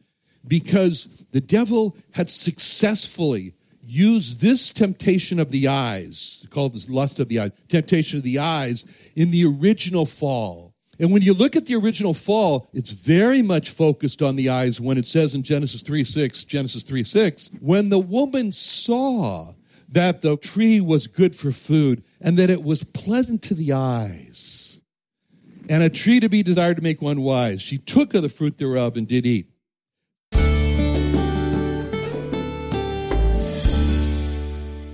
because 0.46 1.24
the 1.32 1.40
devil 1.40 1.96
had 2.12 2.30
successfully 2.30 3.54
used 3.82 4.40
this 4.40 4.70
temptation 4.70 5.40
of 5.40 5.50
the 5.50 5.68
eyes, 5.68 6.46
called 6.50 6.74
this 6.74 6.90
lust 6.90 7.18
of 7.18 7.28
the 7.28 7.40
eyes, 7.40 7.52
temptation 7.68 8.18
of 8.18 8.22
the 8.22 8.38
eyes, 8.38 8.84
in 9.16 9.30
the 9.30 9.46
original 9.46 10.04
fall. 10.04 10.74
And 10.98 11.12
when 11.12 11.22
you 11.22 11.34
look 11.34 11.56
at 11.56 11.66
the 11.66 11.76
original 11.76 12.14
fall, 12.14 12.68
it's 12.72 12.90
very 12.90 13.42
much 13.42 13.70
focused 13.70 14.22
on 14.22 14.36
the 14.36 14.48
eyes 14.48 14.80
when 14.80 14.98
it 14.98 15.06
says 15.06 15.34
in 15.34 15.42
Genesis 15.42 15.82
3 15.82 16.04
6, 16.04 16.44
Genesis 16.44 16.82
3 16.82 17.04
6, 17.04 17.50
when 17.60 17.88
the 17.90 17.98
woman 17.98 18.52
saw 18.52 19.54
that 19.88 20.22
the 20.22 20.36
tree 20.36 20.80
was 20.80 21.06
good 21.06 21.36
for 21.36 21.52
food 21.52 22.02
and 22.20 22.38
that 22.38 22.50
it 22.50 22.62
was 22.62 22.82
pleasant 22.84 23.42
to 23.42 23.54
the 23.54 23.72
eyes 23.72 24.80
and 25.68 25.82
a 25.82 25.90
tree 25.90 26.20
to 26.20 26.28
be 26.28 26.42
desired 26.42 26.76
to 26.76 26.82
make 26.82 27.02
one 27.02 27.20
wise, 27.20 27.60
she 27.60 27.78
took 27.78 28.14
of 28.14 28.22
the 28.22 28.28
fruit 28.28 28.58
thereof 28.58 28.96
and 28.96 29.06
did 29.06 29.26
eat. 29.26 29.48